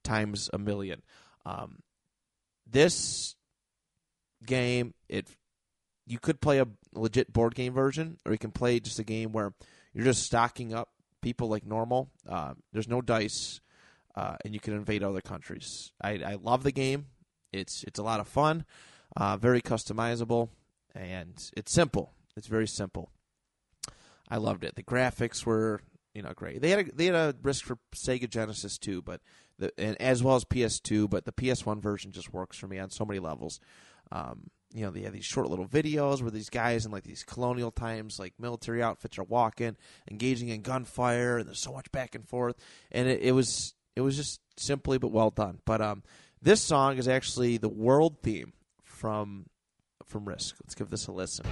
[0.03, 1.03] times a million.
[1.45, 1.79] Um,
[2.71, 3.35] this
[4.45, 5.29] game, it
[6.07, 9.33] you could play a legit board game version, or you can play just a game
[9.33, 9.55] where
[9.95, 10.89] you're just stocking up
[11.21, 12.11] people like normal.
[12.29, 13.61] Uh, there's no dice,
[14.17, 15.93] uh, and you can invade other countries.
[16.03, 17.07] I, I love the game.
[17.53, 18.65] It's it's a lot of fun,
[19.17, 20.49] uh, very customizable,
[20.95, 22.13] and it's simple.
[22.37, 23.11] It's very simple.
[24.29, 24.75] I loved it.
[24.75, 25.81] The graphics were
[26.15, 26.61] you know great.
[26.63, 29.21] They had a, they had a risk for Sega Genesis too, but
[29.59, 32.91] the, and as well as PS2, but the PS1 version just works for me on
[32.91, 33.61] so many levels.
[34.11, 37.25] Um, you know, they have these short little videos where these guys in like these
[37.25, 39.77] colonial times, like military outfits, are walking,
[40.11, 42.57] engaging in gunfire, and there's so much back and forth,
[42.91, 45.59] and it, it was it was just simply but well done.
[45.65, 46.03] But um,
[46.41, 49.47] this song is actually the world theme from
[50.07, 50.57] from Risk.
[50.63, 51.47] Let's give this a listen.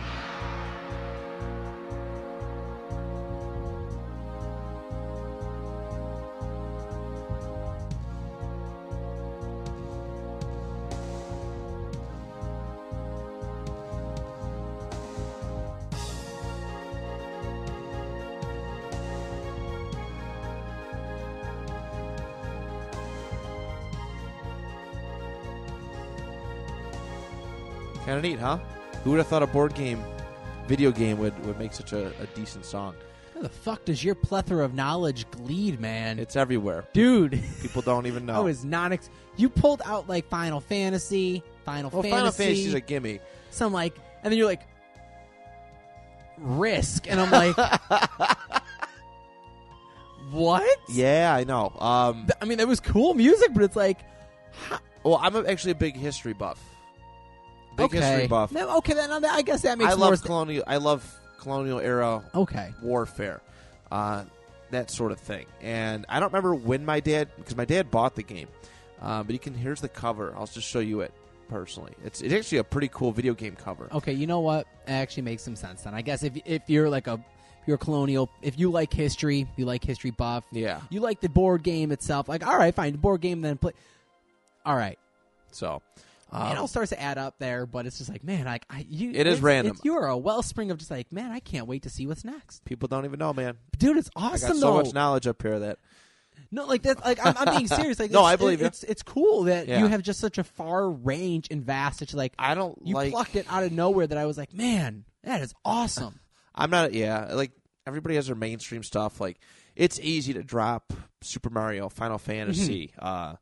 [28.20, 28.58] Of neat, huh?
[29.02, 30.02] Who would have thought a board game,
[30.66, 32.94] video game, would, would make such a, a decent song?
[33.34, 36.18] How the fuck does your plethora of knowledge lead, man?
[36.18, 36.84] It's everywhere.
[36.92, 38.34] Dude, People don't even know.
[38.34, 38.92] I was not.
[38.92, 43.20] Ex- you pulled out like Final Fantasy, Final well, Fantasy, Final Fantasy's a gimme.
[43.50, 44.66] some like, and then you're like,
[46.36, 47.56] Risk, and I'm like,
[50.30, 50.78] what?
[50.88, 51.72] Yeah, I know.
[51.78, 53.98] Um, I mean, that was cool music, but it's like,
[55.02, 56.58] well, I'm actually a big history buff.
[57.80, 58.52] Big okay, history buff.
[58.52, 60.02] No, okay, then I guess that makes sense.
[60.02, 60.64] I love colonial.
[60.66, 63.40] I love colonial era okay, warfare,
[63.90, 64.24] uh,
[64.70, 65.46] that sort of thing.
[65.60, 68.48] And I don't remember when my dad, because my dad bought the game,
[69.00, 69.54] uh, but you can.
[69.54, 70.34] Here's the cover.
[70.36, 71.12] I'll just show you it
[71.48, 71.92] personally.
[72.04, 73.88] It's it's actually a pretty cool video game cover.
[73.92, 74.12] okay.
[74.12, 74.66] You know what?
[74.86, 75.94] It actually makes some sense then.
[75.94, 77.22] I guess if if you're like a
[77.66, 80.80] you're colonial, if you like history, you like history buff, Yeah.
[80.88, 82.28] you like the board game itself.
[82.28, 83.72] Like, all right, fine, board game, then play.
[84.64, 84.98] All right,
[85.52, 85.82] So.
[86.32, 88.84] It Um, all starts to add up there, but it's just like, man, like I,
[88.88, 89.72] you, It is random.
[89.72, 92.64] it's- you're a wellspring of just like, man, I can't wait to see what's next,
[92.64, 93.56] people don't even know, man.
[93.78, 93.96] dude.
[93.96, 94.82] It's I awesome got so though.
[94.82, 95.78] much knowledge up here that
[96.52, 97.04] No, like that.
[97.04, 97.98] Like I'm, I'm being serious.
[97.98, 98.66] Like No, I believe it, you.
[98.68, 99.78] It's it's cool that Yeah.
[99.80, 102.02] you have just such a far range and vast.
[102.02, 103.12] It's like I don't you like.
[103.12, 104.06] plucked it out of nowhere.
[104.06, 106.18] That I was like, man, that is awesome.
[106.54, 106.92] I'm not.
[106.92, 107.52] Yeah, like
[107.86, 109.20] everybody has their mainstream stuff.
[109.20, 109.38] Like
[109.76, 113.34] it's easy to drop Super Mario, Final Fantasy, uh,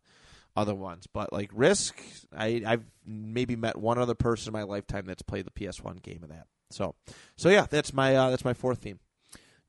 [0.58, 2.00] other ones, but like Risk,
[2.36, 6.22] I I've maybe met one other person in my lifetime that's played the PS1 game
[6.22, 6.46] of that.
[6.70, 6.94] So,
[7.36, 8.98] so yeah, that's my uh, that's my fourth theme.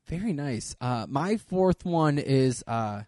[0.06, 0.74] Very nice.
[0.80, 3.02] Uh, my fourth one is uh,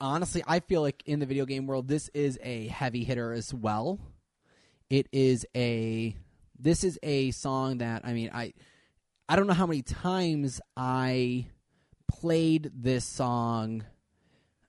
[0.00, 3.54] honestly, I feel like in the video game world, this is a heavy hitter as
[3.54, 3.98] well.
[4.90, 6.14] It is a
[6.58, 8.52] this is a song that I mean I
[9.28, 11.46] I don't know how many times I
[12.06, 13.84] played this song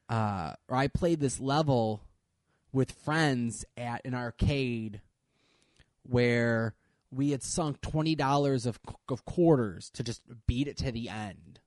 [0.07, 2.01] uh, or I played this level
[2.73, 4.99] with friends at an arcade
[6.01, 6.73] where
[7.11, 11.59] we had sunk twenty dollars of of quarters to just beat it to the end.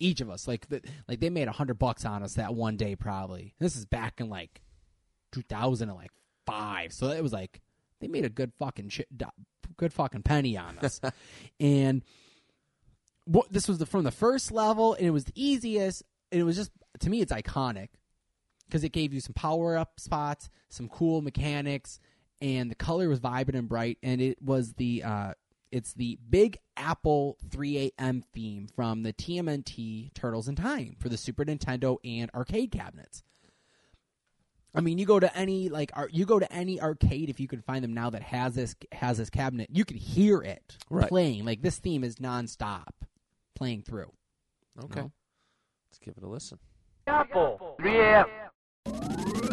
[0.00, 2.76] Each of us, like, the, like they made a hundred bucks on us that one
[2.76, 3.54] day, probably.
[3.58, 4.60] This is back in like
[5.32, 6.12] two thousand and like
[6.46, 7.60] five, so it was like
[8.00, 9.08] they made a good fucking shit,
[9.76, 11.00] good fucking penny on us.
[11.60, 12.04] and
[13.24, 16.04] what this was the from the first level, and it was the easiest.
[16.30, 16.70] And it was just
[17.00, 17.88] to me, it's iconic
[18.68, 21.98] because it gave you some power up spots, some cool mechanics,
[22.40, 23.98] and the color was vibrant and bright.
[24.02, 25.32] And it was the uh,
[25.72, 31.44] it's the Big Apple 3AM theme from the TMNT Turtles in Time for the Super
[31.44, 33.22] Nintendo and arcade cabinets.
[34.74, 37.48] I mean, you go to any like ar- you go to any arcade if you
[37.48, 41.08] can find them now that has this has this cabinet, you can hear it Right.
[41.08, 41.44] playing.
[41.44, 42.88] Like this theme is nonstop
[43.54, 44.12] playing through.
[44.84, 45.12] Okay, No.
[45.90, 46.58] let's give it a listen.
[47.06, 47.76] Apple
[48.88, 49.47] 3AM.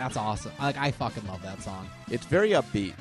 [0.00, 0.52] That's awesome.
[0.58, 1.88] Like I fucking love that song.
[2.10, 2.94] It's very upbeat.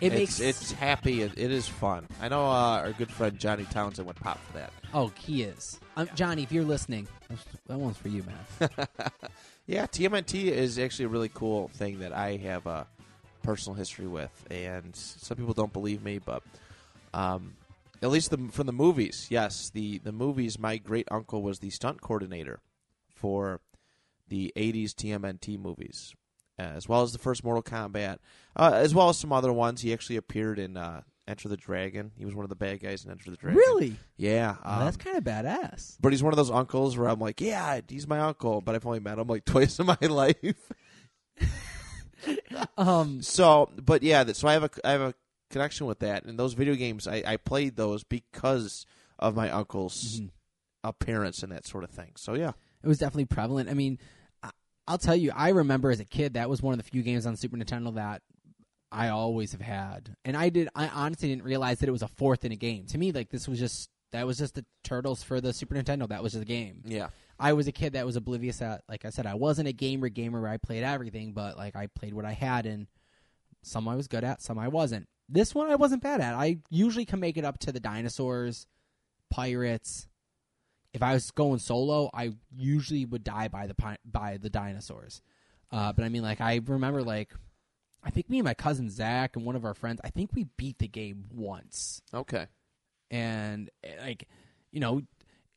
[0.00, 1.22] It it's, makes it's happy.
[1.22, 2.06] It, it is fun.
[2.20, 4.72] I know uh, our good friend Johnny Townsend would pop for that.
[4.92, 5.80] Oh, he is.
[5.96, 7.08] Um, Johnny, if you're listening,
[7.66, 8.24] that one's for you,
[8.60, 8.70] man.
[9.66, 12.86] Yeah, TMNT is actually a really cool thing that I have a
[13.42, 16.44] personal history with, and some people don't believe me, but
[17.12, 17.56] um,
[18.00, 20.56] at least the, from the movies, yes, the the movies.
[20.56, 22.60] My great uncle was the stunt coordinator
[23.08, 23.60] for
[24.28, 26.14] the '80s TMNT movies,
[26.58, 28.18] as well as the first Mortal Kombat,
[28.56, 29.82] uh, as well as some other ones.
[29.82, 32.12] He actually appeared in uh, Enter the Dragon.
[32.16, 33.58] He was one of the bad guys in Enter the Dragon.
[33.58, 33.96] really?
[34.16, 35.96] Yeah, Oh, that's um, kind of badass.
[36.00, 38.86] but he's one of those uncles where I'm like, yeah, he's my uncle, but I've
[38.86, 40.36] only met him like twice in my life.
[42.78, 45.14] Um, So, but yeah, that, so I have a I have a
[45.50, 48.84] connection with that, and those video games I, I played those because
[49.18, 50.30] of my uncle's Mhm.
[50.82, 52.12] appearance and that sort of thing.
[52.16, 52.52] So yeah,
[52.82, 53.68] it was definitely prevalent.
[53.68, 53.98] I mean,
[54.88, 57.26] I'll tell you, I remember as a kid that was one of the few games
[57.26, 58.22] on Super Nintendo that
[58.92, 60.68] I always have had, and I did.
[60.74, 62.86] I honestly didn't realize that it was a fourth in a game.
[62.86, 66.08] To me, like this was just that was just the turtles for the Super Nintendo.
[66.08, 66.82] That was just a game.
[66.84, 67.08] yeah,
[67.38, 70.08] I was a kid that was oblivious that, like I said, I wasn't a gamer
[70.08, 72.86] gamer where I played everything, but like I played what I had, and
[73.62, 75.08] some I was good at, some I wasn't.
[75.28, 76.34] This one I wasn't bad at.
[76.34, 78.66] I usually can make it up to the dinosaurs,
[79.30, 80.06] pirates.
[80.96, 85.20] If I was going solo, I usually would die by the pi- by the dinosaurs.
[85.70, 87.34] Uh, but I mean, like I remember, like
[88.02, 90.46] I think me and my cousin Zach and one of our friends, I think we
[90.56, 92.46] beat the game once okay,
[93.10, 94.26] and eh, like
[94.72, 95.02] you know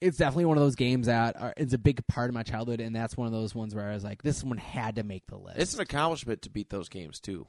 [0.02, 2.80] it's definitely one of those games that are, it's a big part of my childhood
[2.80, 5.28] and that's one of those ones where i was like this one had to make
[5.28, 7.48] the list it's an accomplishment to beat those games too.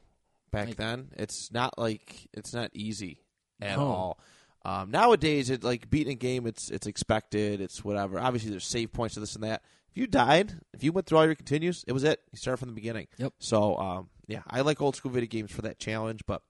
[0.53, 3.21] Back Like- then, it's not like it's not easy
[3.61, 3.87] at No.
[3.87, 4.19] all.
[4.65, 8.19] Um, nowadays, it like beating a game, it's it's expected, it's whatever.
[8.21, 9.63] Obviously, there's save points to this and that.
[9.91, 12.21] If you died, if you went through all your continues, it was it.
[12.33, 13.09] You start from the beginning.
[13.19, 13.33] Yep.
[13.39, 16.43] So, um, yeah, I like old school video games for that challenge, but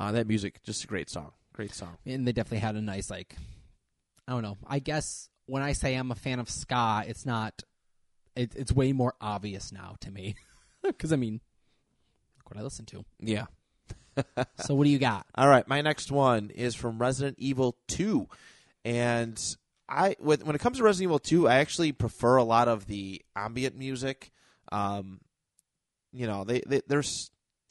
[0.00, 1.96] uh, that music, just a great song, great song.
[2.06, 3.36] and they definitely had a nice like
[4.26, 7.62] i don't know i guess when i say i'm a fan of ska it's not
[8.36, 10.36] it, it's way more obvious now to me
[10.84, 11.40] because i mean
[12.36, 13.46] look what i listen to Yeah.
[14.56, 18.28] so what do you got All right, my next one is from Resident Evil 2.
[18.84, 19.40] And
[19.88, 23.22] I when it comes to Resident Evil 2, I actually prefer a lot of the
[23.34, 24.30] ambient music.
[24.70, 25.20] Um,
[26.12, 27.02] you know, they, they they're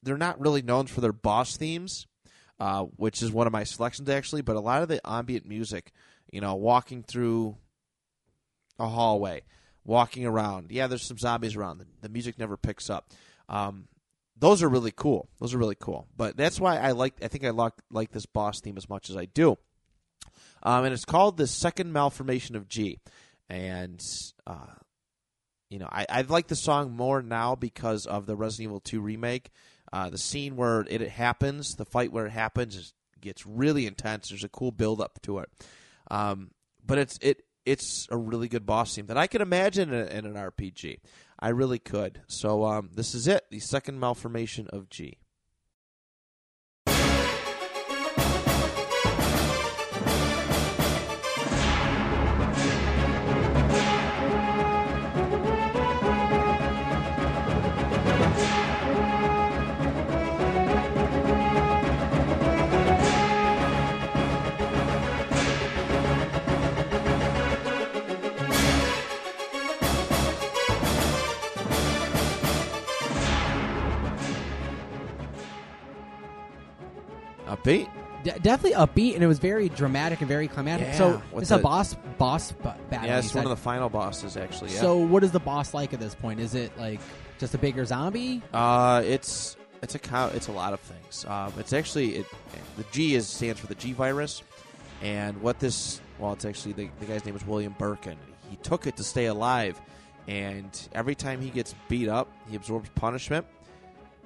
[0.04, 2.08] they're not really known for their boss themes,
[2.60, 5.92] uh, which is one of my selections actually, but a lot of the ambient music,
[6.32, 7.58] you know, walking through
[8.80, 9.44] a hallway,
[9.84, 10.72] walking around.
[10.72, 11.80] Yeah, there's some zombies around.
[11.80, 13.12] The, the music never picks up.
[13.50, 13.88] Um,
[14.40, 15.30] those are really cool.
[15.40, 16.08] Those are really cool.
[16.16, 17.16] But that's why I like.
[17.24, 19.58] I think I like like this boss theme as much as I do.
[20.64, 23.00] Um, and it's called the second malformation of G,
[23.50, 24.04] and
[24.46, 24.76] uh,
[25.70, 29.02] you know I I like the song more now because of the Resident Evil Two
[29.02, 29.50] remake.
[29.92, 33.88] Uh, the scene where it, it happens, the fight where it happens, is, gets really
[33.88, 34.30] intense.
[34.30, 35.50] There's a cool build up to it.
[36.12, 36.52] Um,
[36.86, 40.26] but it's it it's a really good boss theme that I could imagine in, in
[40.26, 41.00] an RPG.
[41.38, 42.22] I really could.
[42.28, 45.18] So um, this is it, the second malformation of G.
[77.68, 77.90] Upbeat.
[78.24, 81.52] De- definitely upbeat and it was very dramatic and very climatic Yeah, so with it's
[81.52, 83.44] a the- boss boss battle Yeah, you it's one said.
[83.44, 84.72] of the final bosses actually.
[84.74, 84.80] Yeah.
[84.82, 86.40] So, what is the boss like at this point?
[86.40, 87.00] Is it like
[87.40, 88.42] just a bigger zombie?
[88.54, 91.26] Uh, it's it's a co- it's a lot of things.
[91.26, 92.26] Um, it's actually it,
[92.78, 94.42] the G is stands for the G virus,
[95.04, 98.18] and what this well, it's actually the, the guy's name is William Birkin.
[98.50, 99.80] He took it to stay alive,
[100.28, 103.46] and every time he gets beat up, he absorbs punishment.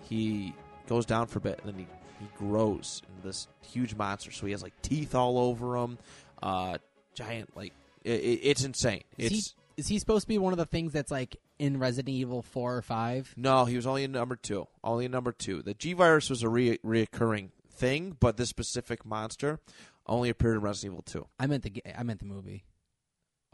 [0.03, 0.53] He
[0.87, 1.87] goes down for a bit, and then he
[2.21, 4.31] he grows into this huge monster.
[4.31, 5.97] So he has like teeth all over him,
[6.41, 6.77] uh,
[7.15, 9.03] giant like it, it, it's insane.
[9.17, 11.79] Is It's he is he supposed to be one of the things that's like in
[11.79, 13.33] Resident Evil four or five?
[13.35, 14.67] No, he was only in number two.
[14.83, 15.61] Only in number two.
[15.61, 19.59] The G virus was a re- reoccurring thing, but this specific monster
[20.05, 21.27] only appeared in Resident Evil two.
[21.39, 22.65] I meant the I meant the movie.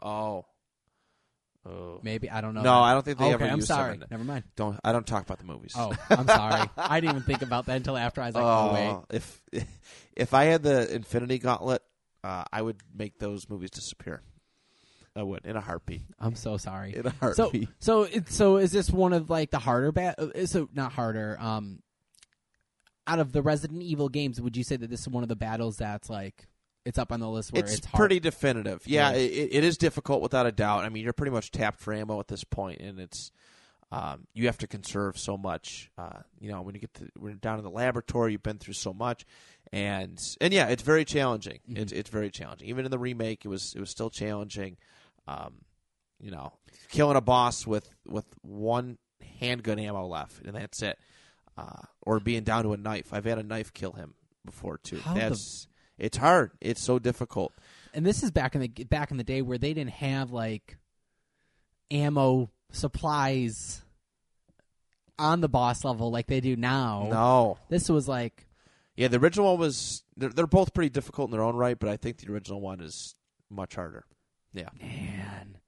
[0.02, 0.46] Oh,
[1.68, 2.00] oh.
[2.02, 2.62] Maybe I don't know.
[2.62, 2.82] No, that.
[2.82, 3.94] I don't think they okay, ever I'm used sorry.
[3.94, 4.04] in.
[4.10, 4.44] Never mind.
[4.56, 5.74] Don't I don't talk about the movies.
[5.76, 6.68] Oh, I'm sorry.
[6.76, 8.20] I didn't even think about that until after.
[8.20, 8.72] I was like, oh,
[9.10, 9.16] wait.
[9.16, 9.42] if
[10.16, 11.82] if I had the Infinity Gauntlet,
[12.24, 14.22] uh, I would make those movies disappear.
[15.16, 16.02] I would in a heartbeat.
[16.20, 16.94] I'm so sorry.
[16.94, 17.68] In a heartbeat.
[17.80, 20.14] so, it, so is this one of like the harder bat?
[20.34, 21.36] Is it not harder?
[21.40, 21.80] Um,
[23.06, 25.36] out of the Resident Evil games, would you say that this is one of the
[25.36, 26.46] battles that's like
[26.84, 28.82] it's up on the list where it's, it's, pretty definitive.
[28.86, 29.16] Yeah, Yeah.
[29.16, 30.84] It, it is difficult without a doubt.
[30.84, 33.30] I mean, you're pretty much tapped for ammo at this point, and it's
[33.90, 35.90] um, you have to conserve so much.
[35.96, 38.74] Uh, you know, when you get to we're down in the laboratory, you've been through
[38.74, 39.24] so much,
[39.72, 41.60] and and yeah, it's very challenging.
[41.68, 41.82] Mm-hmm.
[41.82, 42.68] It's it's very challenging.
[42.68, 44.76] Even in the remake, it was it was still challenging.
[45.26, 45.54] Um,
[46.20, 46.52] you know,
[46.90, 48.98] killing a boss with with one
[49.40, 50.98] handgun ammo left, and that's it.
[51.56, 53.12] Uh, or being down to a knife.
[53.12, 54.14] I've had a knife kill him
[54.44, 54.98] before too.
[54.98, 55.66] How the- That's
[55.98, 56.52] it's hard.
[56.60, 57.52] It's so difficult.
[57.94, 60.78] and this is back in the back in the day where they didn't have like
[61.90, 63.82] ammo supplies
[65.18, 67.08] on the boss level like they do now.
[67.10, 67.58] No.
[67.68, 68.46] This was like
[68.96, 70.04] Yeah, the original one was.
[70.16, 72.80] They're, they're both pretty difficult in their own right, but I think the original one
[72.80, 73.14] is
[73.50, 74.04] much harder.
[74.52, 75.58] Yeah, man.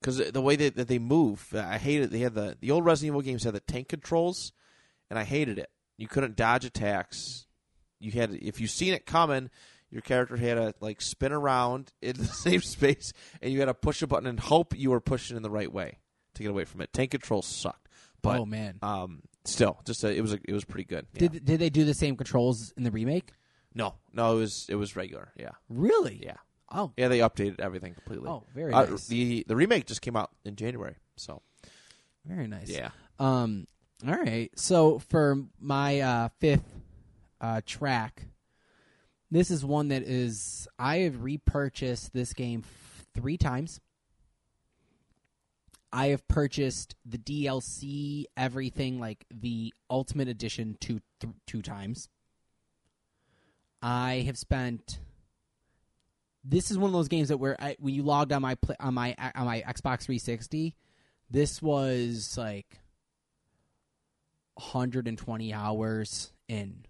[0.00, 2.04] because the way that, that they move, I hated.
[2.04, 2.10] It.
[2.10, 4.52] They had the the old Resident Evil games had the tank controls,
[5.10, 5.70] and I hated it.
[5.96, 7.46] You couldn't dodge attacks.
[8.00, 9.50] You had if you seen it coming,
[9.90, 13.74] your character had to like spin around in the same space, and you had to
[13.74, 15.98] push a button and hope you were pushing in the right way
[16.34, 16.92] to get away from it.
[16.92, 17.88] Tank control sucked,
[18.22, 18.78] but oh man.
[18.82, 21.06] um, still, just a, it was a, it was pretty good.
[21.14, 21.28] Yeah.
[21.28, 23.30] Did did they do the same controls in the remake?
[23.76, 25.32] no, no, it was it was regular.
[25.36, 26.20] Yeah, Really?
[26.22, 26.36] yeah.
[26.76, 26.92] Oh.
[26.96, 28.28] Yeah, they updated everything completely.
[28.28, 29.06] Oh, very Uh, nice.
[29.06, 31.42] The the remake just came out in January, so
[32.24, 32.68] Very nice.
[32.68, 32.90] yeah.
[33.18, 33.66] Um.
[34.06, 34.50] All right.
[34.56, 36.73] So for my uh, fifth
[37.44, 38.22] uh, track,
[39.30, 43.80] this is one that is I have repurchased this game f- three times.
[45.92, 52.08] I have purchased the DLC, everything like the Ultimate Edition two th- two times.
[53.82, 54.98] I have spent.
[56.42, 58.74] This is one of those games that where I, when you logged on my pla
[58.80, 60.74] on my on my Xbox 360,
[61.30, 62.80] this was like
[64.54, 66.86] 120 hours in.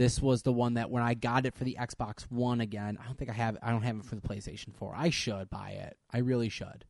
[0.00, 3.04] This was the one that when I got it for the Xbox One again, I
[3.04, 4.94] don't think I have I don't have it for the PlayStation 4.
[4.96, 5.98] I should buy it.
[6.10, 6.86] I really should.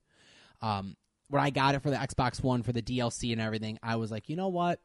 [0.63, 0.97] Um
[1.27, 4.13] when I got it for the Xbox One for the DLC and everything, I was
[4.13, 4.79] like, "You know what?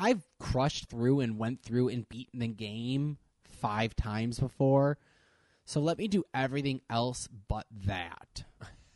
[0.00, 4.96] I've crushed through and went through and beaten the game 5 times before.
[5.66, 8.44] So let me do everything else but that."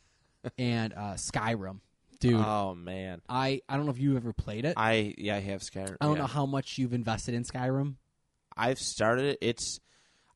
[0.57, 1.81] and uh Skyrim.
[2.19, 4.73] Dude, Oh man, I I don't know if you ever played it.
[4.79, 5.99] I, I yeah I have Skyrim.
[6.01, 6.23] I don't yeah.
[6.23, 7.97] know how much you've invested in Skyrim.
[8.57, 9.39] I've started it.
[9.41, 9.81] It's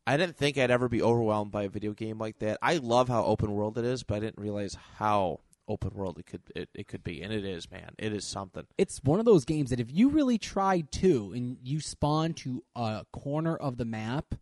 [0.07, 2.59] I didn't think I'd ever be overwhelmed by a video game like that.
[2.63, 6.27] I love how open world it is, but I didn't realize how open world it
[6.27, 7.91] could it, it could be, and it is, man.
[7.99, 8.67] It is something.
[8.79, 12.63] It's one of those games that if you really tried to and you spawn to
[12.77, 14.35] a corner of the map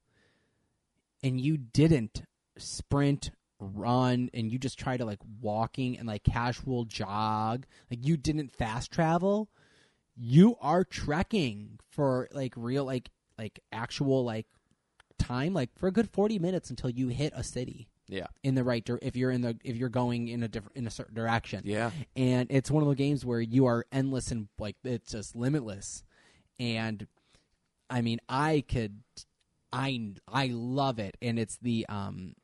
[1.23, 2.25] and you didn't
[2.59, 8.19] sprint, run, and you just try to like walking and like casual jog, like you
[8.19, 9.49] didn't fast travel,
[10.15, 14.47] you are trekking for like real like like actual like
[15.19, 17.89] time like for a good 40 minutes until you hit a city.
[18.07, 20.77] Yeah, in the right dir- if you're in the if you're going in a different
[20.77, 21.63] in a certain direction.
[21.65, 21.91] Yeah.
[22.15, 26.05] and it's one of the games where you are endless and like it's just limitless.
[26.61, 27.07] And
[27.89, 29.01] i mean i could
[29.73, 31.17] i i love it.
[31.23, 32.35] And it's the um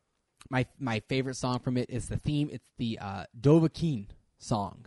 [0.49, 4.07] my my favorite song from it is the theme it's the uh dovahkiin
[4.39, 4.87] song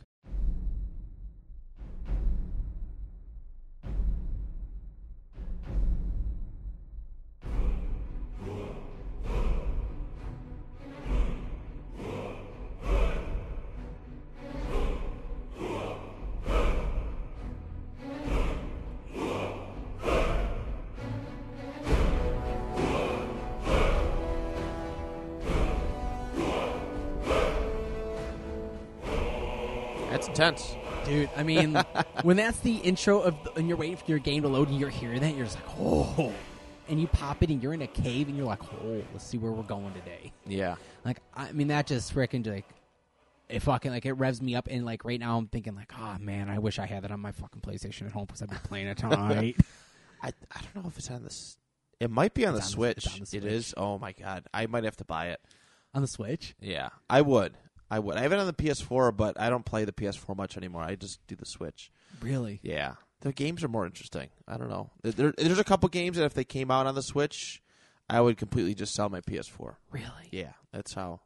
[31.05, 31.75] Dude i mean
[32.23, 34.79] when that's the intro of the, and you're waiting for your game to load and
[34.79, 36.31] you're hearing that you're just like oh
[36.87, 39.37] and you pop it and you're in a cave and you're like oh let's see
[39.37, 40.75] where we're going today Yeah,
[41.05, 42.65] Like I mean, that just freaking like
[43.49, 44.67] it fucking like it revs me up.
[44.71, 47.19] And like right now, I'm thinking like, oh man, I wish I had that on
[47.19, 49.57] my fucking PlayStation at home because I've been playing it tonight.
[50.21, 51.57] I I don't know if it's on this.
[51.99, 53.05] It might be on, the, on Switch.
[53.05, 53.43] it's on the Switch.
[53.43, 53.73] is.
[53.77, 55.39] Oh my god, I might have to buy it.
[55.93, 56.55] on the Switch.
[56.59, 57.53] Yeah, I would.
[57.93, 58.17] I would.
[58.17, 60.81] I have it on the PS4, but I don't play the PS4 much anymore.
[60.81, 61.91] I just do the Switch.
[62.21, 62.59] Really?
[62.63, 64.29] Yeah, the games are more interesting.
[64.47, 64.89] I don't know.
[65.03, 67.61] There, there's a couple games that if they came out on the Switch,
[68.09, 69.75] I would completely just sell my PS4.
[69.91, 70.29] Really?
[70.31, 71.21] Yeah, that's how.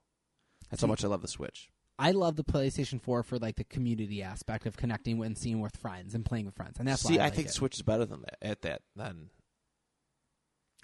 [0.70, 1.70] That's how much I love the Switch.
[1.98, 5.62] I love the PlayStation 4 for like the community aspect of connecting with and seeing
[5.62, 7.52] with friends and playing with friends, and that's See, why I, I, like think it.
[7.52, 8.38] the Switch is better than that.
[8.42, 9.30] At that, than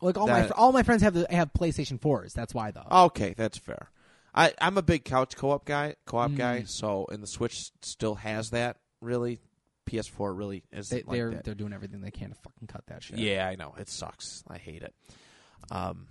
[0.01, 2.31] like all my that- fr- all my friends have the, have PlayStation 4s.
[2.31, 2.87] That's why though.
[3.07, 3.89] okay, that's fair.
[4.33, 6.37] I I'm a big couch co-op guy, co-op Mm.
[6.37, 6.63] guy.
[6.65, 8.77] So and the Switch still has that.
[9.01, 9.39] Really,
[9.85, 11.43] PS4 really isn't They, like they're that.
[11.43, 13.19] they're doing everything they can to fucking cut that shit.
[13.19, 14.43] Yeah, I know it sucks.
[14.47, 14.93] I hate it.
[15.71, 16.07] Um,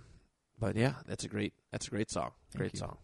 [0.59, 2.31] but yeah, that's a great that's a great song.
[2.51, 2.79] Thank great you.
[2.79, 2.97] song.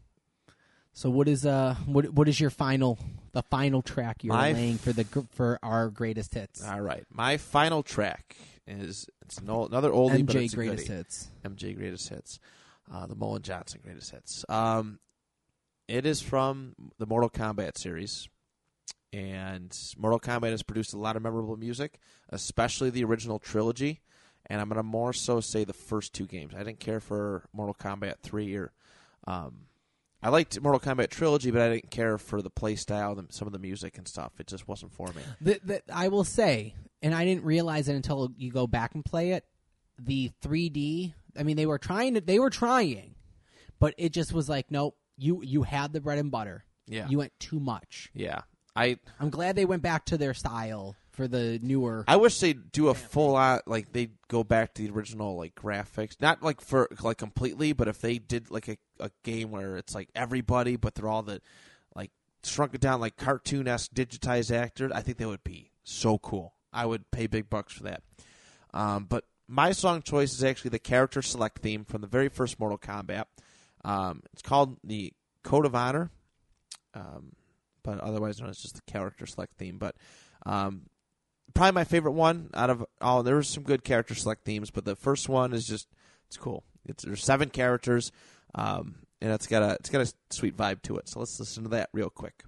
[0.93, 2.97] So what is uh what what is your final
[3.31, 6.63] the final track you're My laying for the for our greatest hits?
[6.65, 8.35] All right, my final track
[8.67, 11.29] is it's no, another oldie, but it's greatest hits.
[11.43, 12.39] MJ greatest hits,
[12.93, 14.43] uh, the Mullen Johnson greatest hits.
[14.49, 14.99] Um,
[15.89, 18.29] it is from the Mortal Kombat series,
[19.11, 24.01] and Mortal Kombat has produced a lot of memorable music, especially the original trilogy.
[24.45, 26.53] And I'm gonna more so say the first two games.
[26.53, 28.71] I didn't care for Mortal Kombat three or,
[29.25, 29.65] um,
[30.21, 33.51] I liked Mortal Kombat trilogy, but I didn't care for the play style, some of
[33.51, 34.33] the music and stuff.
[34.39, 35.23] It just wasn't for me.
[35.41, 39.03] The, the, I will say, and I didn't realize it until you go back and
[39.03, 39.45] play it.
[39.97, 41.13] The 3D.
[41.37, 42.21] I mean, they were trying to.
[42.21, 43.15] They were trying,
[43.79, 44.95] but it just was like, nope.
[45.19, 46.63] You you had the bread and butter.
[46.87, 48.09] Yeah, You went too much.
[48.13, 48.41] yeah.
[48.75, 52.05] I I'm glad they went back to their style for the newer.
[52.07, 55.55] I wish they'd do a full out like they go back to the original like
[55.55, 59.75] graphics, not like for like completely, but if they did like a, a game where
[59.75, 61.41] it's like everybody, but they're all the
[61.95, 62.11] like
[62.43, 66.53] shrunk it down like cartoon esque digitized actors, I think that would be so cool.
[66.71, 68.03] I would pay big bucks for that.
[68.73, 72.59] Um, but my song choice is actually the character select theme from the very first
[72.59, 73.25] Mortal Kombat.
[73.83, 75.13] Um, it's called the
[75.43, 76.11] Code of Honor,
[76.93, 77.33] um,
[77.83, 79.77] but otherwise known as just the character select theme.
[79.77, 79.95] But
[80.45, 80.83] um,
[81.53, 83.23] probably my favorite one out of all.
[83.23, 85.87] There were some good character select themes, but the first one is just
[86.27, 86.63] it's cool.
[86.85, 88.11] It's there's seven characters,
[88.55, 91.09] um, and it's got a it's got a sweet vibe to it.
[91.09, 92.43] So let's listen to that real quick.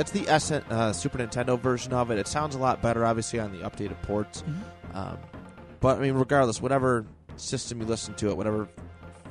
[0.00, 2.18] That's the S- uh, Super Nintendo version of it.
[2.18, 4.42] It sounds a lot better, obviously, on the updated ports.
[4.94, 5.18] Um,
[5.80, 7.04] but I mean, regardless, whatever
[7.36, 8.66] system you listen to it, whatever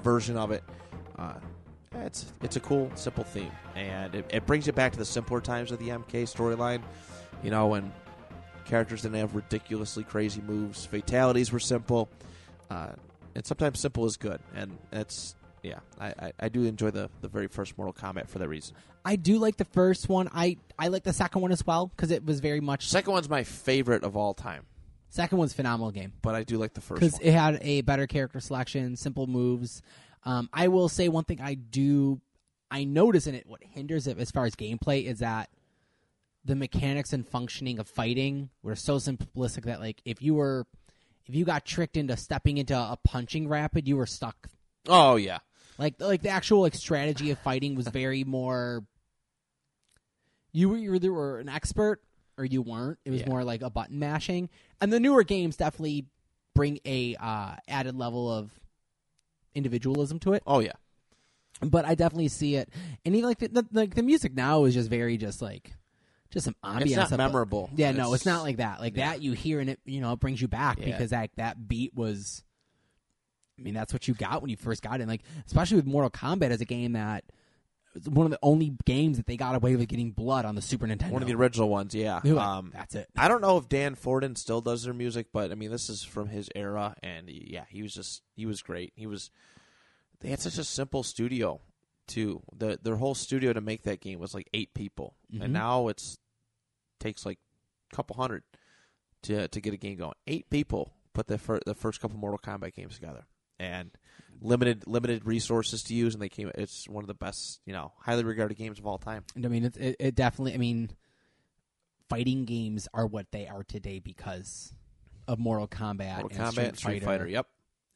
[0.03, 0.63] version of it,
[1.17, 1.33] uh,
[1.95, 5.41] it's it's a cool, simple theme, and it, it brings you back to the simpler
[5.41, 6.83] times of the MK storyline.
[7.41, 7.91] You know, when
[8.65, 12.09] characters didn't have ridiculously crazy moves, fatalities were simple,
[12.69, 12.91] uh,
[13.33, 15.33] and sometimes simple is good, and it's.
[15.63, 18.75] Yeah, I, I, I do enjoy the, the very first Mortal Kombat for that reason.
[19.03, 20.29] I do like the first one.
[20.33, 22.87] I I like the second one as well because it was very much.
[22.87, 24.65] Second one's my favorite of all time,
[25.09, 26.13] Second one's phenomenal game.
[26.21, 29.81] but I do like the first because it had a better character selection, simple moves.
[30.25, 32.19] Um, I will say one thing I do,
[32.69, 35.49] I notice in it what hinders it as far as gameplay is that
[36.45, 40.65] the mechanics and functioning of fighting were so simplistic that like if you were
[41.25, 44.47] if you got tricked into stepping into a punching rapid, you were stuck.
[44.87, 45.39] oh yeah,
[45.79, 48.83] Like like the actual like strategy of fighting was very more.
[50.51, 52.01] You were you either were an expert
[52.37, 52.99] or you weren't.
[53.05, 53.29] It was Yeah.
[53.29, 54.49] more like a button mashing,
[54.81, 56.05] and the newer games definitely
[56.53, 58.51] bring a uh, added level of
[59.55, 60.43] individualism to it.
[60.45, 60.73] oh yeah.
[61.61, 62.69] But I definitely see it,
[63.05, 65.73] and even like the, the like the music now is just very just like
[66.29, 66.81] just some ambiance.
[66.87, 67.69] It's not of- memorable.
[67.75, 68.79] Yeah, no, it's not like that.
[68.79, 70.85] Like that you hear and it you know it brings you back Yeah.
[70.87, 72.43] because that that beat was.
[73.59, 75.01] I mean, that's what you got when you first got it.
[75.03, 77.23] And, like, especially with Mortal Kombat as a game that
[77.93, 80.61] was one of the only games that they got away with getting blood on the
[80.61, 81.09] Super Nintendo.
[81.11, 82.21] One of the original ones, yeah.
[82.23, 83.09] Like, Um, that's it.
[83.17, 86.03] I don't know if Dan Forden still does their music, but I mean, this is
[86.03, 88.93] from his era, and yeah, he was just he was great.
[88.95, 89.31] He was.
[90.21, 91.61] They had such a simple studio,
[92.05, 92.43] too.
[92.55, 95.43] The their whole studio to make that game was like eight people, Mhm.
[95.45, 96.17] and now it's
[96.99, 97.39] takes like
[97.91, 98.43] a couple hundred
[99.23, 100.13] to to get a game going.
[100.27, 103.25] Eight people put the fir- the first couple Mortal Kombat games together,
[103.59, 103.91] and
[104.41, 106.51] limited limited resources to use, and they came.
[106.55, 109.23] It's one of the best, you know, highly regarded games of all time.
[109.35, 110.53] And I mean, it, it, it definitely.
[110.53, 110.91] I mean,
[112.09, 114.73] fighting games are what they are today because
[115.27, 117.05] of Mortal Kombat, Mortal and Kombat, Street, Street Fighter.
[117.05, 117.27] Fighter.
[117.27, 117.47] Yep,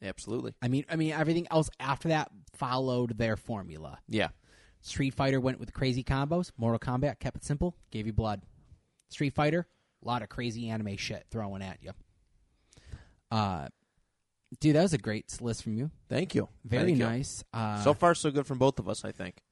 [0.02, 0.54] absolutely.
[0.62, 3.98] I mean, I mean, everything else after that followed their formula.
[4.08, 4.28] Yeah.
[4.82, 6.52] Street Fighter went with crazy combos.
[6.58, 8.42] Mortal Kombat kept it simple, gave you blood.
[9.08, 9.66] Street Fighter,
[10.02, 11.92] a lot of crazy anime shit throwing at you.
[13.30, 13.68] Uh,
[14.60, 15.90] dude, that was a great list from you.
[16.08, 16.48] Thank you.
[16.64, 17.04] Very Thank you.
[17.04, 17.44] nice.
[17.52, 19.04] Uh, so far, so good from both of us.
[19.04, 19.42] I think.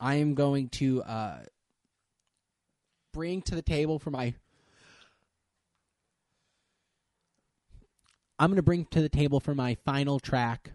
[0.00, 1.38] I am going to uh,
[3.12, 4.34] bring to the table for my.
[8.38, 10.72] I'm going to bring to the table for my final track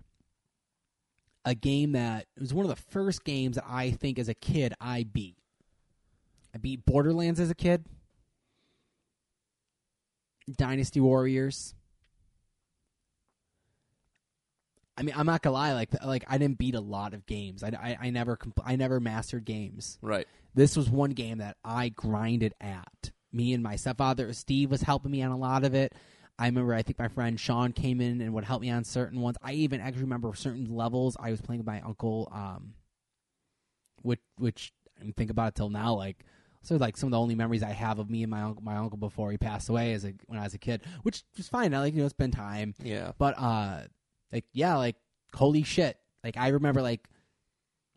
[1.45, 4.73] a game that was one of the first games that I think as a kid
[4.79, 5.35] I beat.
[6.53, 7.85] I beat Borderlands as a kid.
[10.57, 11.75] Dynasty Warriors.
[14.99, 15.73] I mean, I'm not gonna lie.
[15.73, 17.63] Like, like I didn't beat a lot of games.
[17.63, 19.97] I, I, I never, compl- I never mastered games.
[20.01, 20.27] Right.
[20.53, 23.11] This was one game that I grinded at.
[23.31, 25.93] Me and my stepfather Steve was helping me on a lot of it.
[26.37, 29.21] I remember, I think my friend Sean came in and would help me on certain
[29.21, 29.37] ones.
[29.41, 31.15] I even actually remember certain levels.
[31.19, 32.73] I was playing with my uncle, um,
[34.01, 36.25] which which I mean, think about it till now, like
[36.61, 38.75] so like some of the only memories I have of me and my uncle, my
[38.75, 41.73] uncle before he passed away as a when I was a kid, which was fine.
[41.73, 43.11] I like you know spend time, Yeah.
[43.17, 43.81] but uh,
[44.31, 44.95] like yeah, like
[45.33, 47.07] holy shit, like I remember like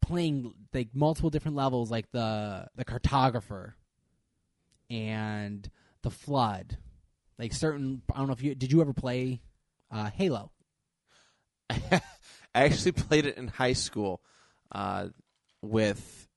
[0.01, 3.75] playing like multiple different levels, like the the cartographer
[4.91, 5.69] and
[6.03, 6.79] the flood,
[7.39, 8.03] like certain.
[8.13, 9.41] I don't know if you did you ever play
[9.91, 10.53] uh, Halo?
[11.71, 12.01] I
[12.55, 14.23] actually played it in high school
[14.73, 15.09] uh,
[15.63, 16.29] with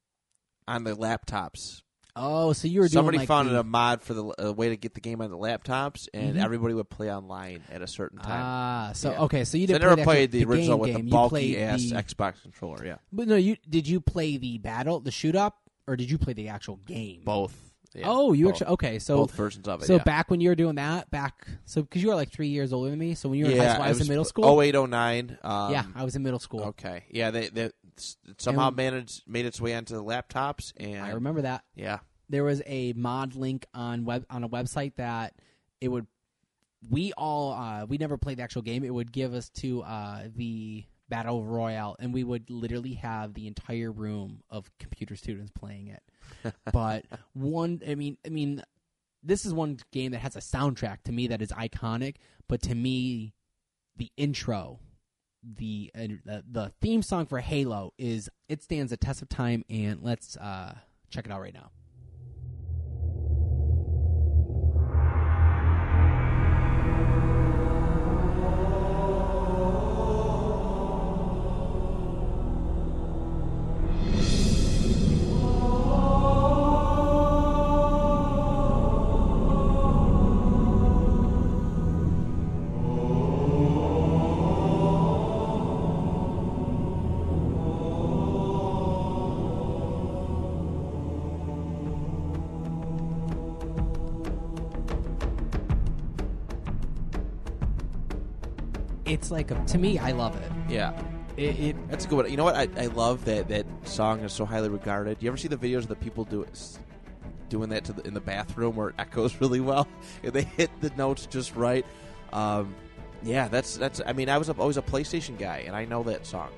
[0.67, 1.81] on the laptops.
[2.17, 4.69] Oh, so you were doing Somebody like found the, a mod for the a way
[4.69, 6.43] to get the game on the laptops, and Mhm.
[6.43, 8.41] everybody would play online at a certain time.
[8.41, 9.21] Ah, so Yeah.
[9.23, 11.05] okay, so you so I didn't never play played the, actual- original game with game.
[11.05, 12.85] the bulky ass the- Xbox controller.
[12.85, 15.57] Yeah, But no, you did you play the battle, the shoot up,
[15.87, 17.23] or did you play the actual game?
[17.25, 17.53] both.
[17.93, 18.53] Yeah, oh, you both.
[18.55, 18.99] actually okay.
[18.99, 19.85] So both versions of it.
[19.85, 20.03] so yeah.
[20.03, 22.89] back when you were doing that, back so because you were like three years older
[22.89, 23.15] than me.
[23.15, 24.43] So when you were in high school, I was, in middle school.
[24.45, 25.37] Oh eight oh nine.
[25.43, 26.61] Um, yeah, I was in middle school.
[26.63, 27.03] Okay.
[27.09, 27.71] Yeah, they they
[28.37, 31.63] somehow And- managed made its way onto the laptops, and I remember that.
[31.75, 35.33] Yeah, there was a mod link on web on a website that
[35.81, 36.07] it would
[36.89, 38.83] we all uh we never played the actual game.
[38.83, 43.45] It would give us to uh the battle royale and we would literally have the
[43.45, 46.01] entire room of computer students playing it.
[46.73, 48.63] But one i mean i mean
[49.21, 52.15] this is one game that has a soundtrack to me that is iconic
[52.47, 53.33] but to me
[53.97, 54.79] the intro
[55.57, 59.63] the uh, the, the theme song for halo is it stands the test of time
[59.69, 60.73] and let's uh
[61.09, 61.69] check it out right now
[99.25, 100.91] it's like a, to me i love it yeah.
[101.35, 102.29] it, it That's a good one.
[102.31, 102.55] You know what?
[102.55, 105.17] I, I love that that song is so highly regarded.
[105.19, 106.79] You ever see the videos of the people do s-
[107.49, 109.87] doing that to the, in the bathroom where it echoes really well
[110.23, 111.85] and they hit the notes just right?
[112.31, 112.73] Um,
[113.23, 113.99] yeah, that's that's.
[114.05, 116.49] I mean, I was a, always a PlayStation guy, and I know that song.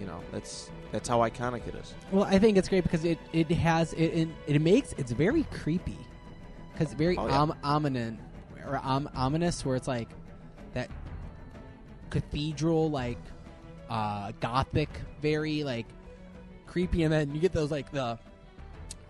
[0.00, 1.94] You know, that's that's how iconic it is.
[2.10, 5.44] Well, I think it's great because it it has it it, it makes it's very
[5.44, 5.98] creepy
[6.72, 7.38] because very Oh, yeah.
[7.40, 8.14] om, ominous
[8.66, 10.16] or om, ominous where it's like that
[12.10, 13.18] cathedral like
[13.88, 14.88] uh gothic
[15.20, 15.86] very like
[16.66, 17.04] creepy.
[17.04, 18.18] And then you get those like the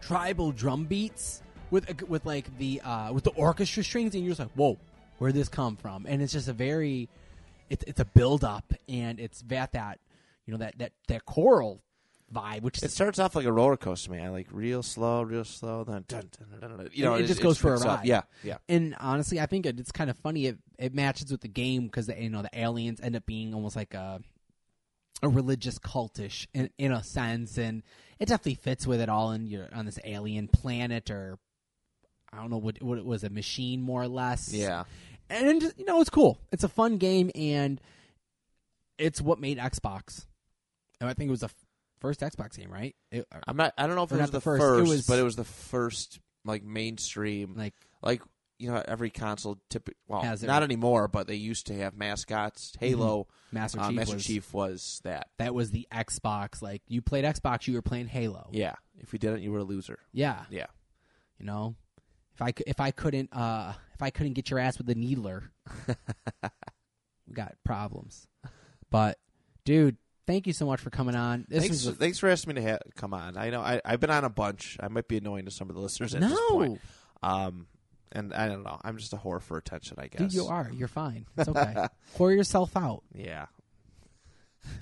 [0.00, 4.40] tribal drum beats with with like the uh with the orchestra strings and you're just
[4.40, 4.78] like whoa
[5.18, 6.06] where'd this come from?
[6.06, 7.08] And it's just a very
[7.70, 9.98] it's it's a build up and it's that that
[10.46, 11.80] you know that that that choral
[12.34, 14.32] vibe which It starts off like a roller coaster, man.
[14.32, 17.40] Like real slow, real slow, then dun, dun, dun, dun, you know, It- it just
[17.40, 18.04] goes for a ride.
[18.04, 18.58] Yeah, yeah.
[18.68, 20.46] and honestly, I think it, it's kind of funny.
[20.46, 23.76] It it matches with the game because you know the aliens end up being almost
[23.76, 24.20] like a
[25.22, 27.82] a religious cultish in in a sense, and
[28.18, 29.30] it definitely fits with it all.
[29.30, 31.38] And you're on this alien planet, or
[32.32, 34.52] I don't know what what it was a machine more or less.
[34.52, 34.82] Yeah.
[35.30, 36.38] and you know it's cool.
[36.50, 37.80] It's a fun game, and
[38.98, 40.26] it's what made Xbox.
[41.00, 41.54] And I think it was f-
[42.00, 42.94] first Xbox game, right?
[43.10, 43.74] It, I'm not.
[43.78, 45.36] I don't know if it was the the first, first, it was- but it was
[45.36, 47.54] the first like mainstream.
[47.56, 48.22] like like
[48.58, 49.98] you know, every console typically.
[50.08, 52.72] Well, not anymore, but they used to have mascots.
[52.80, 55.28] Halo, Master uh, Chief Master was Chief was that.
[55.38, 56.62] that was the Xbox.
[56.62, 58.48] Like you played Xbox, you were playing Halo.
[58.52, 58.74] Yeah.
[58.98, 59.98] If you didn't, you were a loser.
[60.12, 60.44] Yeah.
[60.48, 60.66] Yeah.
[61.38, 61.74] You know,
[62.34, 65.50] if I if I couldn't uh if I couldn't get your ass with the needler,
[67.26, 68.26] we got problems.
[68.90, 69.18] But
[69.64, 71.46] dude, thank you so much for coming on.
[71.48, 73.36] This thanks, a, thanks for asking me to ha- come on.
[73.36, 74.76] I know I, I've been on a bunch.
[74.80, 76.80] I might be annoying to some of the listeners at this point.
[77.22, 77.66] no, Um,
[78.12, 78.78] and I don't know.
[78.84, 79.96] I'm just a whore for attention.
[79.98, 80.20] I guess.
[80.20, 80.70] dude, you are.
[80.72, 81.26] You're fine.
[81.36, 81.86] It's okay.
[82.16, 83.02] whore yourself out.
[83.14, 83.46] Yeah.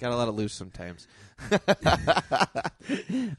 [0.00, 1.06] Gotta let it loose sometimes.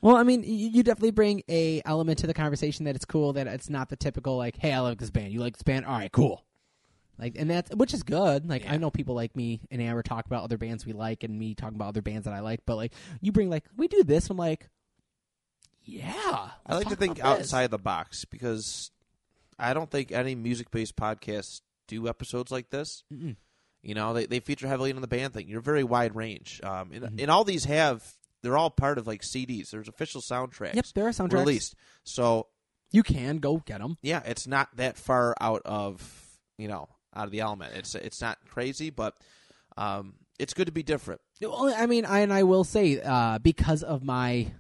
[0.02, 3.34] Well, I mean, you, you definitely bring a element to the conversation that it's cool
[3.34, 5.32] that it's not the typical like, hey, I like this band.
[5.32, 5.86] You like this band?
[5.86, 6.44] All right, cool.
[7.18, 8.50] Like, and that's which is good.
[8.50, 11.38] Like, I know people like me and Amber talk about other bands we like, and
[11.40, 12.62] me talking about other bands that I like.
[12.66, 14.30] But like, you bring like we do this.
[14.30, 14.68] I'm like,
[15.84, 16.50] yeah.
[16.66, 17.48] I like to think about this.
[17.54, 18.92] outside the box because
[19.60, 23.04] I don't think any music based podcasts do episodes like this.
[23.14, 23.36] Mm-mm.
[23.84, 25.48] You know, they they feature heavily in the band thing.
[25.48, 27.22] You're very wide range, um, and, Mhm.
[27.22, 28.04] and all these have
[28.42, 29.70] they're all part of like CDs.
[29.70, 31.34] There's official soundtracks Yep, there are soundtracks.
[31.34, 31.76] released.
[32.04, 32.48] So
[32.92, 33.98] You can go get them.
[34.02, 37.74] yeah, it's not that far out of you know out of the element.
[37.76, 39.16] It's it's not crazy, but
[39.78, 41.22] um, it's good to be different.
[41.42, 44.52] Well, I mean, I, and I will say, uh, because of my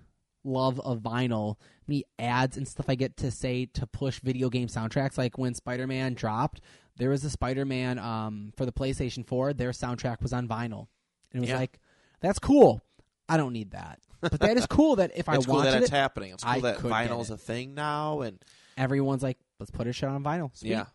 [0.43, 1.55] love of vinyl,
[1.87, 5.17] me ads and stuff I get to say to push video game soundtracks.
[5.17, 6.61] Like when Spider Man dropped,
[6.97, 9.53] there was a Spider Man um, for the PlayStation 4.
[9.53, 10.87] Their soundtrack was on vinyl,
[11.31, 11.57] and it was Yeah.
[11.57, 11.79] like,
[12.21, 12.81] that's cool.
[13.27, 15.81] I don't need that, but that is cool that if I it's cool wanted that
[15.81, 16.31] it's it, happening.
[16.33, 18.37] It's cool I that vinyl's a thing now, and
[18.77, 20.55] everyone's like, let's put a shit on vinyl.
[20.55, 20.69] Sweet.
[20.71, 20.85] yeah,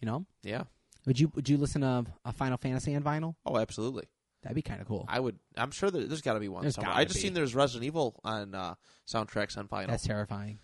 [0.00, 0.26] you know.
[0.42, 0.64] yeah.
[1.08, 3.34] Would you would you listen to a Final Fantasy on vinyl?
[3.46, 4.04] Oh, absolutely.
[4.42, 5.04] That'd be kind of cool.
[5.08, 5.36] I would.
[5.56, 6.90] I'm sure that there's got to be one There's somewhere.
[6.92, 7.22] gotta I just be.
[7.22, 8.74] seen there's Resident Evil on uh,
[9.06, 9.88] soundtracks on vinyl.
[9.88, 10.60] That's terrifying.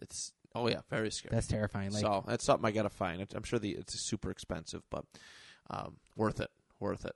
[0.00, 1.34] it's oh yeah, very scary.
[1.34, 1.92] That's terrifying.
[1.92, 3.22] Like, so that's something I got to find.
[3.22, 5.04] It- I'm sure the it's super expensive, but
[5.70, 6.50] um, worth it.
[6.80, 7.14] Worth it.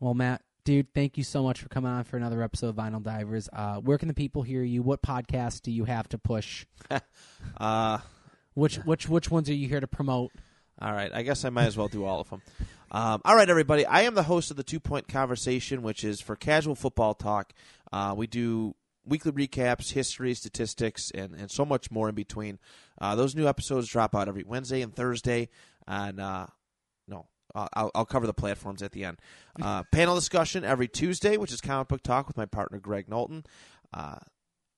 [0.00, 3.02] Well, Matt, dude, thank you so much for coming on for another episode of Vinyl
[3.02, 3.48] Divers.
[3.52, 4.82] Uh, where can the people hear you?
[4.82, 6.64] What podcasts do you have to push?
[7.58, 7.98] Uh,
[8.54, 10.30] Which which which ones are you here to promote?
[10.80, 12.42] All right, I guess I might as well do all of them.
[12.90, 13.86] Um, all right, everybody.
[13.86, 17.52] I am the host of the Two Point Conversation, which is for casual football talk.
[17.92, 18.74] Uh, we do
[19.04, 22.58] weekly recaps, history, statistics, and, and so much more in between.
[23.00, 25.48] Uh, those new episodes drop out every Wednesday and Thursday.
[25.86, 26.46] And uh,
[27.08, 29.18] no, uh, I'll, I'll cover the platforms at the end.
[29.60, 33.44] Uh, panel discussion every Tuesday, which is comic book talk with my partner Greg Knowlton.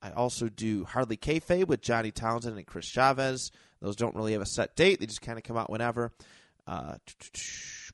[0.05, 3.51] I also do Hardly Kayfabe with Johnny Townsend and Chris Chavez.
[3.81, 6.13] Those don't really have a set date; they just kind of come out whenever.
[6.67, 6.97] Uh,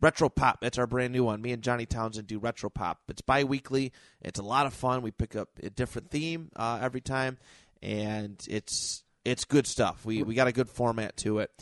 [0.00, 1.40] retro Pop, that's our brand new one.
[1.40, 2.98] Me and Johnny Townsend do Retro Pop.
[3.08, 3.92] It's bi-weekly.
[4.22, 5.02] It's a lot of fun.
[5.02, 7.38] We pick up a different theme uh, every time,
[7.80, 10.04] and it's it's good stuff.
[10.04, 11.52] We we got a good format to it,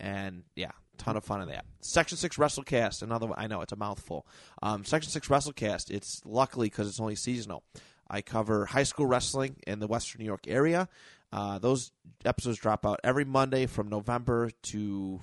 [0.00, 1.66] and yeah, ton of fun in that.
[1.80, 3.38] Section Six WrestleCast, another one.
[3.38, 4.26] I know it's a mouthful.
[4.62, 5.90] Um, Section Six WrestleCast.
[5.90, 7.62] It's luckily because it's only seasonal.
[8.10, 10.88] I cover high school wrestling in the Western New York area.
[11.32, 11.92] Uh, those
[12.24, 15.20] episodes drop out every Monday from November to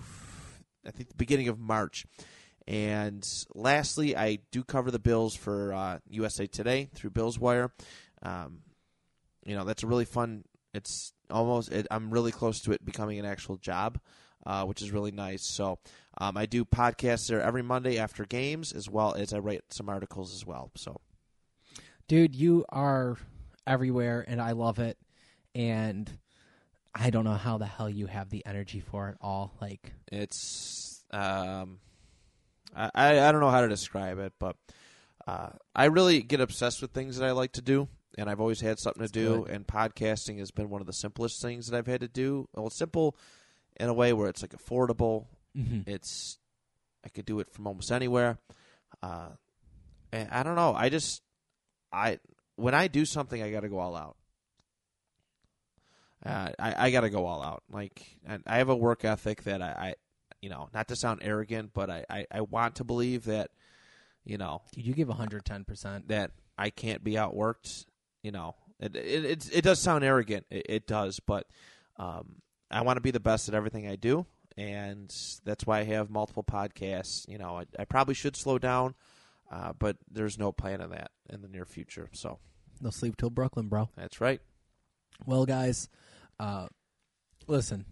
[0.86, 2.06] I think the beginning of March.
[2.68, 7.72] And lastly, I do cover the Bills for uh, USA Today through Bills Wire.
[8.24, 8.62] Um,
[9.46, 10.44] you know, that's a really fun.
[10.74, 11.72] It's almost.
[11.72, 14.00] It, I'm really close to it becoming an actual job,
[14.46, 15.44] uh, which is really nice.
[15.44, 15.78] So
[16.18, 19.88] um, I do podcasts there every Monday after games, as well as I write some
[19.88, 20.72] articles as well.
[20.76, 21.00] So
[22.08, 23.18] Dude, you are
[23.66, 24.98] everywhere and I love it.
[25.54, 26.12] And
[26.94, 29.54] I don't know how the hell you have the energy for it all.
[29.62, 31.04] Like it's.
[31.12, 31.80] Um,
[32.76, 34.58] I I don't know how to describe it, but
[35.28, 37.88] uh, I really get obsessed with things that I like to do,
[38.18, 39.44] and I've always had something to do.
[39.46, 39.52] good.
[39.56, 42.50] And podcasting has been one of the simplest things that I've had to do.
[42.54, 43.16] Well, it's simple
[43.80, 45.28] in a way where it's like affordable.
[45.58, 45.88] mhm.
[45.88, 46.38] It's
[47.06, 48.40] I could do it from almost anywhere.
[49.02, 49.30] Uh,
[50.12, 50.74] and I don't know.
[50.74, 51.22] I just
[51.96, 52.20] I
[52.56, 54.18] when I do something, I got to go all out.
[56.26, 57.64] Uh, I I got to go all out.
[57.72, 59.96] Like I have a work ethic that I, I
[60.42, 63.50] you know, not to sound arrogant, but I, I, I want to believe that,
[64.24, 66.08] you know, Dude, you give 110%.
[66.08, 67.86] that I can't be outworked.
[68.22, 70.46] You know, it it it, it does sound arrogant.
[70.52, 71.48] It, it does, but
[71.98, 72.36] um,
[72.70, 74.26] I want to be the best at everything I do,
[74.58, 75.14] and
[75.44, 77.28] that's why I have multiple podcasts.
[77.28, 78.96] You know, I, I probably should slow down,
[79.52, 82.10] uh, but there's no plan of that in the near future.
[82.14, 82.40] So
[82.82, 83.90] No sleep till Brooklyn, bro.
[83.96, 84.42] that's right.
[85.26, 85.88] Well, guys,
[86.40, 86.68] uh,
[87.48, 87.86] listen,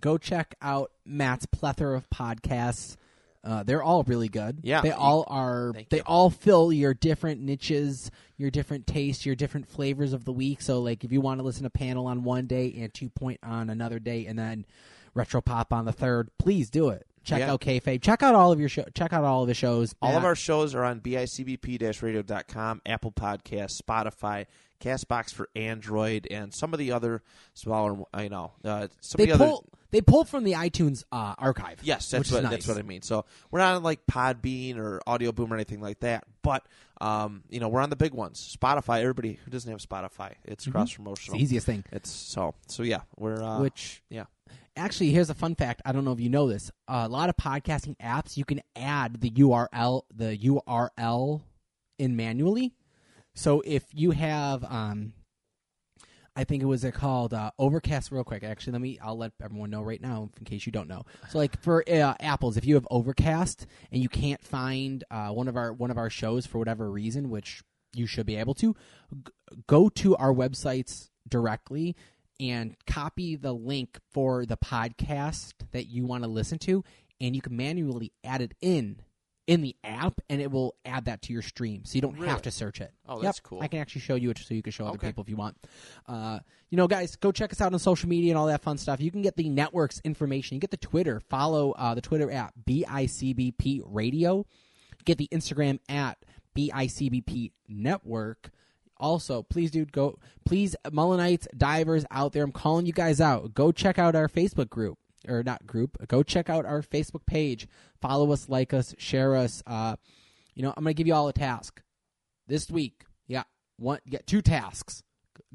[0.00, 2.96] go check out Matt's plethora of podcasts.
[3.44, 4.58] Uh, they're all really good.
[4.62, 4.80] Yeah.
[4.80, 5.72] they all are.
[5.72, 6.02] Thank they you.
[6.06, 10.60] all fill your different niches, your different tastes, your different flavors of the week.
[10.60, 13.38] So, like, if you want to listen to panel on one day and two point
[13.44, 14.66] on another day, and then
[15.14, 17.06] retro pop on the third, please do it.
[17.28, 17.52] Check Yeah.
[17.52, 18.00] out kayfabe.
[18.00, 18.84] Check out all of your show.
[18.94, 19.94] Check out all of the shows.
[20.00, 24.46] All of our shows are on bicbp-radio.com, Apple Podcasts, Spotify,
[24.80, 27.22] Castbox for Android, and some of the other
[27.54, 29.56] smaller, you know, uh, some they of the pull.
[29.58, 29.78] other.
[29.90, 31.80] They pull from the iTunes uh, archive.
[31.82, 32.50] Yes, that's what nice.
[32.52, 33.00] that's what I mean.
[33.02, 36.62] So we're not on like Podbean or Audio Boom or anything like that, but
[37.00, 38.54] um, you know, we're on the big ones.
[38.60, 39.00] Spotify.
[39.00, 40.72] Everybody who doesn't have Spotify, it's Mhm.
[40.72, 41.38] cross It's promotional.
[41.38, 41.84] the easiest thing.
[41.90, 43.00] It's so so yeah.
[43.16, 44.24] We're uh, which yeah.
[44.76, 47.36] Actually here's a fun fact i don't know if you know this a lot of
[47.36, 51.40] podcasting apps you can add the url the url
[51.98, 52.74] in manually
[53.34, 55.12] so if you have um
[56.38, 58.12] I think it was uh, called uh, Overcast.
[58.12, 58.96] Real quick, actually, let me.
[59.02, 61.02] I'll let everyone know right now in case you don't know.
[61.30, 65.48] So, like for uh, apples, if you have Overcast and you can't find uh, one
[65.48, 68.76] of our one of our shows for whatever reason, which you should be able to,
[69.12, 69.32] g-
[69.66, 71.96] go to our websites directly
[72.40, 76.84] and copy the link for the podcast that you want to listen to,
[77.20, 79.00] and you can manually add it in
[79.46, 82.28] in the app, and it will add that to your stream, so you don't Really?
[82.28, 82.92] have to search it.
[83.08, 83.62] Oh, Yep, that's cool.
[83.62, 85.06] I can actually show you it so you can show other Okay.
[85.06, 85.56] people if you want.
[86.06, 88.76] Uh, you know, guys, go check us out on social media and all that fun
[88.76, 89.00] stuff.
[89.00, 90.56] You can get the network's information.
[90.56, 91.18] You get the Twitter.
[91.20, 94.44] Follow uh, the Twitter at BICBP Radio.
[95.06, 96.18] Get the Instagram at
[96.54, 98.50] BICBP Network.
[99.00, 100.18] Also, please, dude, go.
[100.44, 103.54] Please, Mullinites, divers out there, I'm calling you guys out.
[103.54, 104.98] Go check out our Facebook group
[105.28, 105.96] or not group.
[106.08, 107.68] Go check out our Facebook page.
[108.00, 109.62] Follow us, like us, share us.
[109.66, 109.96] Uh,
[110.54, 111.82] you know, I'm gonna give you all a task
[112.46, 113.04] this week.
[113.26, 113.44] Yeah,
[113.76, 114.00] one.
[114.04, 115.02] You got two tasks.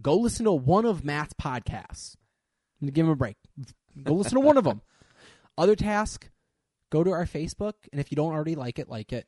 [0.02, 2.16] Go listen to one of Matt's podcasts.
[2.82, 3.38] I'm gonna give him a break.
[4.04, 4.82] Go listen to one of them.
[5.58, 6.30] Other task:
[6.90, 9.28] go to our Facebook, and if you don't already like it, like it.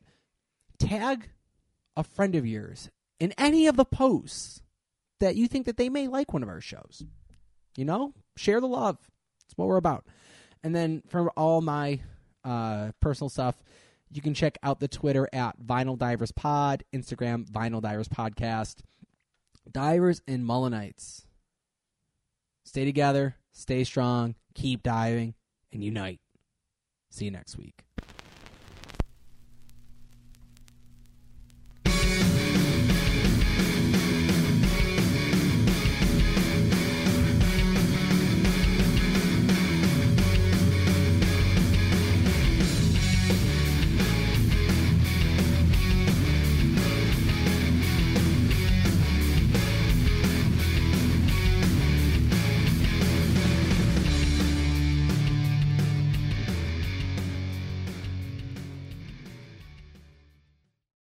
[0.78, 1.30] Tag
[1.96, 2.90] a friend of yours
[3.20, 4.62] in any of the posts
[5.20, 7.02] that you think that they may like one of our shows.
[7.76, 8.96] You know, share the love.
[9.42, 10.06] That's what we're about.
[10.62, 12.00] And then for all my
[12.44, 13.56] uh, personal stuff,
[14.10, 18.76] you can check out the Twitter at Vinyl Divers Pod, Instagram Vinyl Divers Podcast.
[19.70, 21.24] Divers and Mullinites.
[22.64, 25.34] Stay together, stay strong, keep diving,
[25.72, 26.20] and unite.
[27.10, 27.85] See you next week.